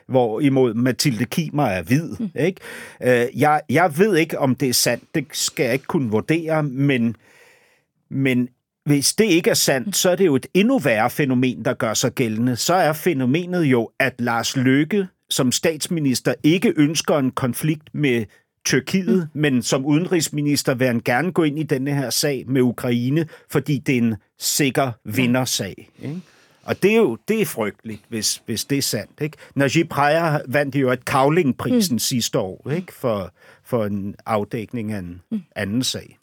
[0.08, 2.16] hvorimod Mathilde Kimer er hvid.
[2.20, 2.30] Mm.
[2.40, 2.60] Ikke?
[3.02, 5.04] Øh, jeg, jeg ved ikke, om det er sandt.
[5.14, 7.16] Det skal jeg ikke kunne vurdere, men,
[8.10, 8.48] men
[8.84, 11.94] hvis det ikke er sandt, så er det jo et endnu værre fænomen, der gør
[11.94, 12.56] sig gældende.
[12.56, 18.24] Så er fænomenet jo, at Lars Løkke som statsminister ikke ønsker en konflikt med
[18.64, 19.40] Tyrkiet, mm.
[19.40, 23.78] men som udenrigsminister vil han gerne gå ind i denne her sag med Ukraine, fordi
[23.78, 25.88] det er en sikker vindersag.
[26.02, 26.20] Ikke?
[26.64, 29.20] Og det er jo det er frygteligt, hvis, hvis det er sandt.
[29.20, 29.36] Ikke?
[29.54, 31.98] Najib Prejer vandt jo et Kavlingprisen mm.
[31.98, 32.92] sidste år ikke?
[32.92, 33.32] For,
[33.64, 35.42] for en afdækning af en mm.
[35.56, 36.16] anden sag.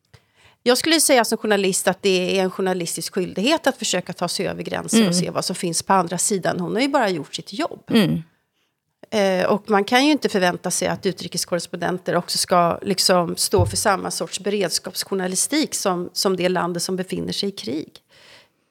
[0.66, 4.48] Jag skulle säga som journalist att det är en journalistisk skyldighet att försöka ta sig
[4.48, 5.10] över gränser Mm.
[5.10, 6.60] och se vad som finns på andra sidan.
[6.60, 7.84] Hon har ju bara gjort sitt jobb.
[7.90, 8.24] Mm.
[9.10, 13.78] Eh, och man kan ju inte förvänta sig att utrikeskorrespondenter också ska liksom stå för
[13.78, 17.90] samma sorts beredskapsjournalistik som, som det landet som befinner sig i krig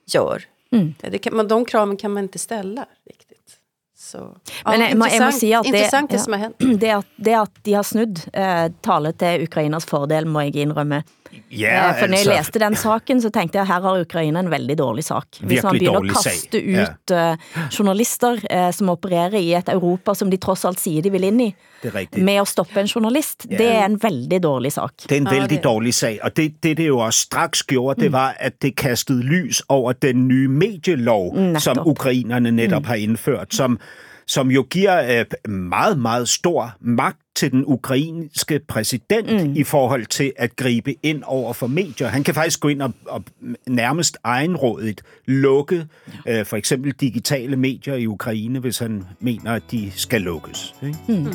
[0.06, 0.42] gör.
[0.72, 0.94] Mm.
[0.98, 3.56] Det kan, man, de kraven kan man inte ställa riktigt.
[3.98, 6.56] Så, ja, Men jeg, må- jeg må si at det, det ja, som har hänt.
[6.80, 11.02] det, at, det at de har snudd eh, tale til Ukrainas fordel, må jeg innrømme.
[11.50, 14.40] Ja, Eh, For når jeg altså- læste den saken, så tenkte jeg, her har Ukraina
[14.40, 15.26] en veldig dårlig sak.
[15.40, 17.36] Hvis man å sag, kaste ut eh,
[17.78, 21.40] journalister eh, som opererer i et Europa som de trods alt siger, de vil ind
[21.40, 22.22] i, Det er rigtigt.
[22.24, 24.92] med at stoppe en journalist, det er en veldig dårlig sak.
[25.08, 28.12] Det er en vældig dårlig sag, og det, det, det jo også straks gjorde, det
[28.12, 31.62] var, at det kastede lys over den nye medielov, Netop.
[31.62, 33.78] som ukrainerne netop har indført, som,
[34.26, 39.56] som jo giver øh, meget, meget stor magt til den ukrainske præsident mm.
[39.56, 42.08] i forhold til at gribe ind over for medier.
[42.08, 43.24] Han kan faktisk gå ind og, og
[43.66, 45.86] nærmest egenrådigt lukke
[46.28, 50.74] øh, for eksempel digitale medier i Ukraine, hvis han mener, at de skal lukkes.
[50.82, 50.98] Ikke?
[51.08, 51.32] Mm.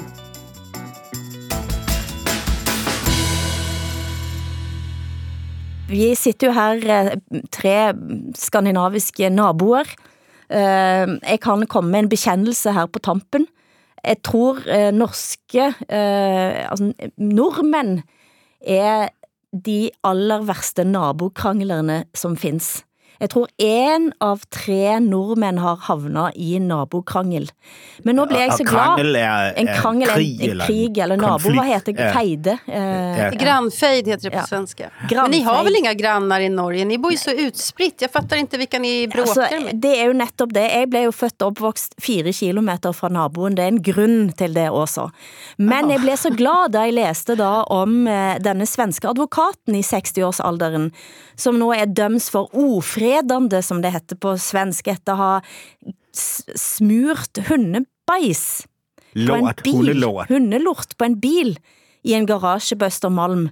[5.89, 7.93] Vi sitter jo her eh, tre
[8.35, 9.83] skandinaviske naboer.
[10.51, 13.47] Eh, Jeg kan komme med en bekendelse her på tampen.
[14.03, 18.01] Jeg tror eh, norske, eh, altså nordmænd
[18.61, 19.09] er
[19.65, 22.83] de aller værste nabokranglerne som findes.
[23.21, 27.49] Jeg tror en av tre nordmænd har havnet i en nabokrangel.
[28.03, 28.71] Men nu bliver jeg så glad.
[28.97, 31.51] krangel er- en er krangel, en, krig en eller krig eller en nabo.
[31.53, 32.11] Hvad heter Ja.
[32.15, 32.57] fejde?
[32.67, 34.45] Eh, Grannfejd heter det på Ja.
[34.45, 34.89] svenska.
[35.11, 36.85] Men ni har väl inga grannar i Norge?
[36.85, 38.01] Ni bor ju så utspritt.
[38.01, 39.81] Jag fattar inte vilka ni bråkar Altså, med.
[39.81, 40.65] det er jo netop det.
[40.73, 43.55] Jeg blev jo født og opvokst fire kilometer fra naboen.
[43.55, 45.09] Det er en grund til det også.
[45.57, 49.81] Men jeg blev så glad, da jeg læste da om eh, denne svenske advokaten i
[49.81, 50.91] 60-årsalderen,
[51.41, 55.31] som nu er døms for ofredande, som det heter på svensk, etter at ha
[56.13, 58.43] smurt hundebajs
[59.11, 59.91] på en Lort, bil,
[60.29, 60.97] hundelort.
[60.97, 61.55] på en bil
[62.07, 63.49] i en garage på Østermalm,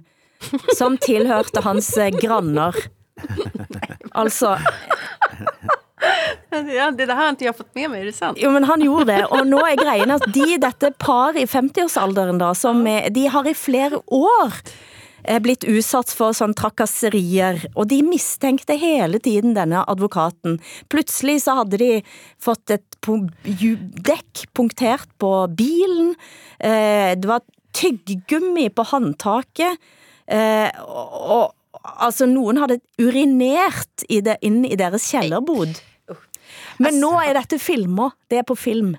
[0.78, 2.76] som tilhørte hans eh, granner.
[4.12, 4.56] Altså,
[6.50, 8.38] Ja, det där har inte jag fått med mig, är det sant?
[8.40, 12.40] Jo, men han gjorde det, og nå er greien at de, dette par i 50-årsalderen
[12.40, 14.56] da, som de har i flere år
[15.24, 20.58] eh, blitt usatt for sånn trakasserier, og de mistænkte hele tiden denne advokaten.
[20.92, 21.92] Pludselig så hadde de
[22.40, 26.14] fått et dekk punktert på bilen,
[26.58, 27.44] eh, det var
[27.76, 29.78] tyggegummi på håndtaket,
[30.26, 35.80] eh, og, altså noen hadde urinert i det, inn i deres kjellerbod.
[36.80, 38.96] Men nå er dette filmer, det er på film,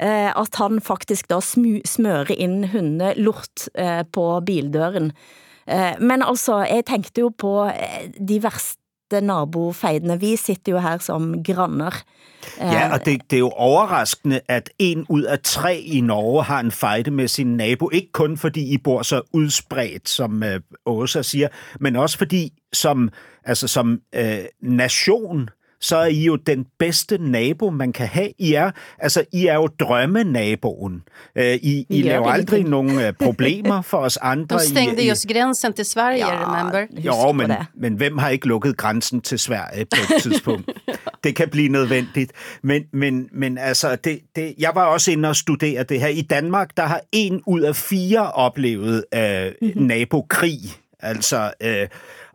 [0.00, 3.66] at han faktisk da smører inn hundelort
[4.12, 5.10] på bildøren.
[5.68, 10.20] Eh, men altså, jeg tænkte jo på eh, de værste nabofejdene.
[10.20, 12.02] Vi sitter jo her som granner.
[12.60, 16.42] Eh, ja, og det, det er jo overraskende, at en ud af tre i Norge
[16.42, 17.90] har en fejde med sin nabo.
[17.92, 21.48] Ikke kun fordi I bor så udspredt, som eh, øh, Åsa siger,
[21.80, 23.10] men også fordi som,
[23.44, 25.50] altså, som øh, nation,
[25.80, 28.32] så er I jo den bedste nabo, man kan have.
[28.38, 31.02] I er, altså, I er jo drømmenaboen.
[31.36, 34.58] Øh, I, I Gør laver aldrig nogen øh, problemer for os andre.
[34.58, 36.86] De stängde I, just gränsen till Sverige, Ja, remember?
[37.04, 40.70] jo, men, men hvem har ikke lukket grænsen til Sverige på et tidspunkt?
[41.24, 42.32] det kan blive nødvendigt.
[42.62, 46.08] Men, men, men altså, det, det, jeg var også inde og studere det her.
[46.08, 49.82] I Danmark, der har en ud af fire oplevet øh, mm-hmm.
[49.82, 50.60] nabokrig.
[51.02, 51.88] Altså, øh,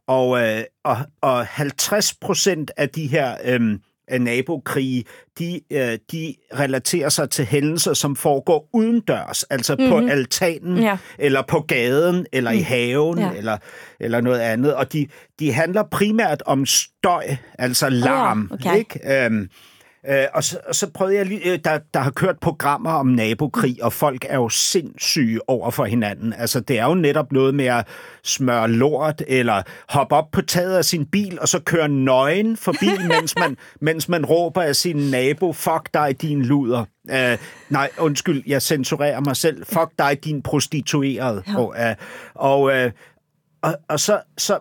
[0.07, 5.03] og, øh, og, og 50 procent af de her øh, af nabokrige,
[5.39, 9.91] de, øh, de relaterer sig til hændelser, som foregår udendørs, altså mm-hmm.
[9.91, 10.09] på Mhm.
[10.09, 10.97] altanen, Ja.
[11.19, 12.63] eller på gaden, eller i Mm.
[12.63, 13.31] haven, Ja.
[13.31, 13.57] eller,
[13.99, 14.73] eller noget andet.
[14.75, 15.07] Og de,
[15.39, 18.49] de handler primært om støj, altså larm.
[18.53, 18.77] okay.
[18.77, 19.25] ikke?
[19.25, 19.49] Øhm,
[20.09, 23.07] øh, og, så, og så prøvede jeg lige, øh, der, der har kørt programmer om
[23.07, 26.33] nabokrig, og folk er jo sindssyge over for hinanden.
[26.33, 27.87] Altså, det er jo netop noget med at
[28.23, 32.89] smøre lort, eller hoppe op på taget af sin bil, og så køre nøgen forbi,
[33.13, 36.85] mens man, mens man råber af sin nabo, fuck dig, din luder.
[37.09, 37.37] Øh,
[37.69, 39.65] nej, undskyld, jeg censurerer mig selv.
[39.65, 41.43] Fuck dig, din prostituerede.
[41.47, 41.57] Ja.
[41.57, 41.95] Og, øh,
[42.33, 42.91] og, øh,
[43.61, 44.59] og, og så, så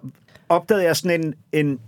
[0.48, 1.80] opdagede jeg sådan en, en,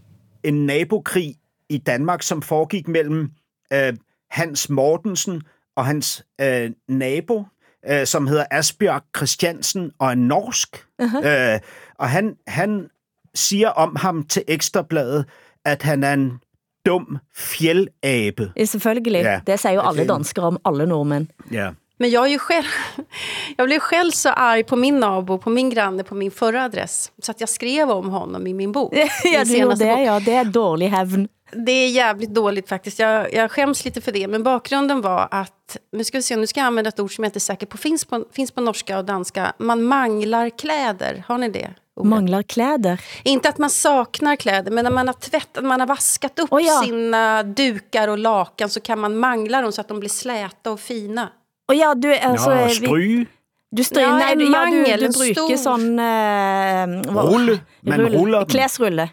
[0.44, 1.34] en nabokrig
[1.68, 3.30] i Danmark, som foregik mellem
[3.73, 3.93] øh,
[4.31, 5.43] Hans Mortensen
[5.77, 7.45] og hans øh, nabo,
[7.89, 10.87] øh, som hedder Asbjørg Christiansen og er norsk.
[11.03, 11.27] Uh-huh.
[11.27, 11.61] Øh,
[11.95, 12.89] og han, han
[13.35, 15.25] siger om ham til Ekstrabladet,
[15.64, 16.39] at han er en
[16.87, 18.53] dum fjellabe.
[18.64, 19.23] Selvfølgelig.
[19.23, 19.41] Ja.
[19.47, 21.27] Det siger jo alle danskere om alle nordmænd.
[21.53, 21.71] Ja.
[21.99, 22.66] Men jag är ju själv,
[23.57, 27.12] jag blev själv så arg på min nabo, på min granne, på min förra adress.
[27.22, 28.94] Så att jag skrev om honom i min bok.
[29.24, 30.20] ja, du gjorde det, ja.
[30.20, 31.28] Det är dålig hävn.
[31.53, 32.99] Det är jävligt dåligt faktiskt.
[32.99, 34.28] Jag, jag skäms lite för det.
[34.28, 37.24] Men bakgrunden var att, nu ska vi se, nu ska jag använda ett ord som
[37.24, 39.53] jag inte är säker på finns, på, finns på norska och danska.
[39.59, 41.70] Man manglar kläder, har ni det?
[41.97, 42.11] Ordet?
[42.11, 43.01] Manglar kläder?
[43.22, 46.62] Inte att man saknar kläder, men när man har tvättat, man har vaskat upp oh
[46.62, 46.82] ja.
[46.84, 50.80] sina dukar och lakan så kan man mangla dem så att de blir släta och
[50.80, 51.28] fina.
[51.69, 53.27] Och ja, du, alltså, ja, stry.
[53.71, 55.57] Du stryk, ja, nej, du, mangel, ja, du, du bruker stor...
[55.57, 55.99] sån...
[55.99, 59.09] Uh, Rull, men rull, ruller Kläsrulle.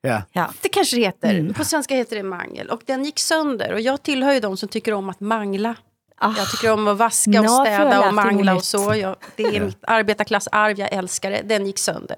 [0.00, 0.22] Ja.
[0.32, 0.50] ja.
[0.62, 1.34] Det kanske det heter.
[1.34, 1.54] Mm.
[1.54, 2.68] På svenska heter det mangel.
[2.68, 3.72] Och den gick sönder.
[3.72, 5.74] Och jag tillhör ju de som tycker om att mangla.
[6.16, 6.34] Ah.
[6.38, 8.94] Jag tycker om att vaska och städa och mangla och så.
[8.94, 11.42] Jag, det är mitt arbetarklassarv, jag älskar det.
[11.44, 12.16] Den gick sönder.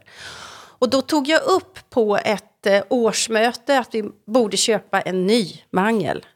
[0.79, 5.61] Och då tog jag upp på ett eh, årsmöte att vi borde köpa en ny
[5.71, 6.27] mangel.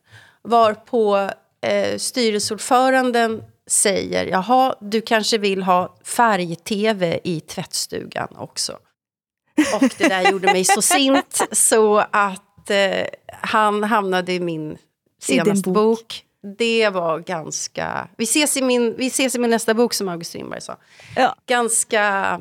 [0.42, 1.30] Varpå
[1.60, 8.78] eh, styrelseordföranden säger, jaha, du kanske vill ha färg-tv i tvättstugan också.
[9.74, 13.06] Och det där gjorde mig så sint så att eh,
[13.42, 14.78] han hamnade i min
[15.22, 15.98] senaste I bok.
[15.98, 16.24] bok.
[16.58, 18.08] Det var ganska...
[18.16, 20.76] Vi ses, i min, vi ses i min nästa bok, som August Strindberg sa.
[21.16, 21.36] Ja.
[21.46, 22.40] Ganska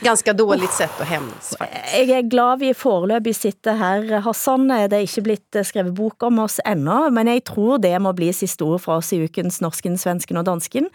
[0.00, 1.56] ganska dåligt sätt att hämnas.
[1.92, 4.20] Jeg er glad vi foreløbig sitter her.
[4.20, 8.12] Hassan, det er ikke blitt skrevet bok om oss enda, men jeg tror det må
[8.16, 10.90] bli siste ord fra oss i ukens Norsken, Svensken og Dansken.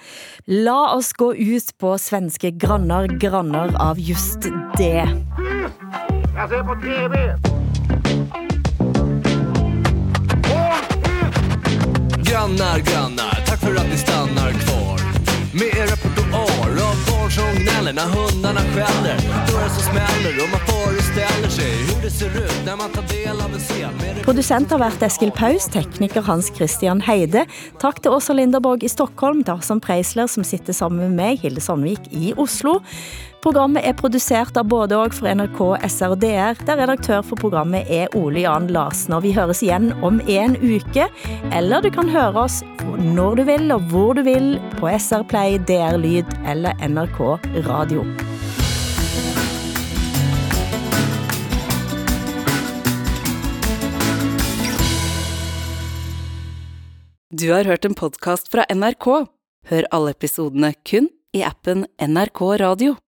[0.47, 5.07] La oss gå ut på svenske grannar, grannar av just det.
[6.35, 7.15] Jeg ser på TV!
[12.31, 14.99] Grannar, grannar, tack för att ni stannar kvar
[15.53, 16.50] med er av barn
[17.35, 19.17] som gnäller när hundarna skäller.
[19.47, 23.41] Dörrar som smäller och man föreställer sig hur det ser ut när man tar del
[23.41, 23.93] av en scen.
[24.23, 27.45] Producent har varit Eskil Paus, tekniker Hans Christian Heide.
[27.79, 31.61] Tack till Åsa Linderborg i Stockholm, till som Preisler som sitter sammen med mig, Hilde
[31.61, 32.81] Sandvik i Oslo.
[33.41, 37.89] Programmet er produceret av både og for NRK, SR og DR, der redaktør for programmet
[37.89, 39.15] er Ole Jan Larsen.
[39.17, 41.07] Og vi høres igen om en uke,
[41.49, 42.59] eller du kan høre oss
[43.01, 47.17] når du vil og hvor du vil på SR Play, DR Lyd eller NRK
[47.65, 48.05] Radio.
[57.33, 59.07] Du har hørt en podcast fra NRK.
[59.73, 62.99] Hør alle episodene kun i appen NRK Radio.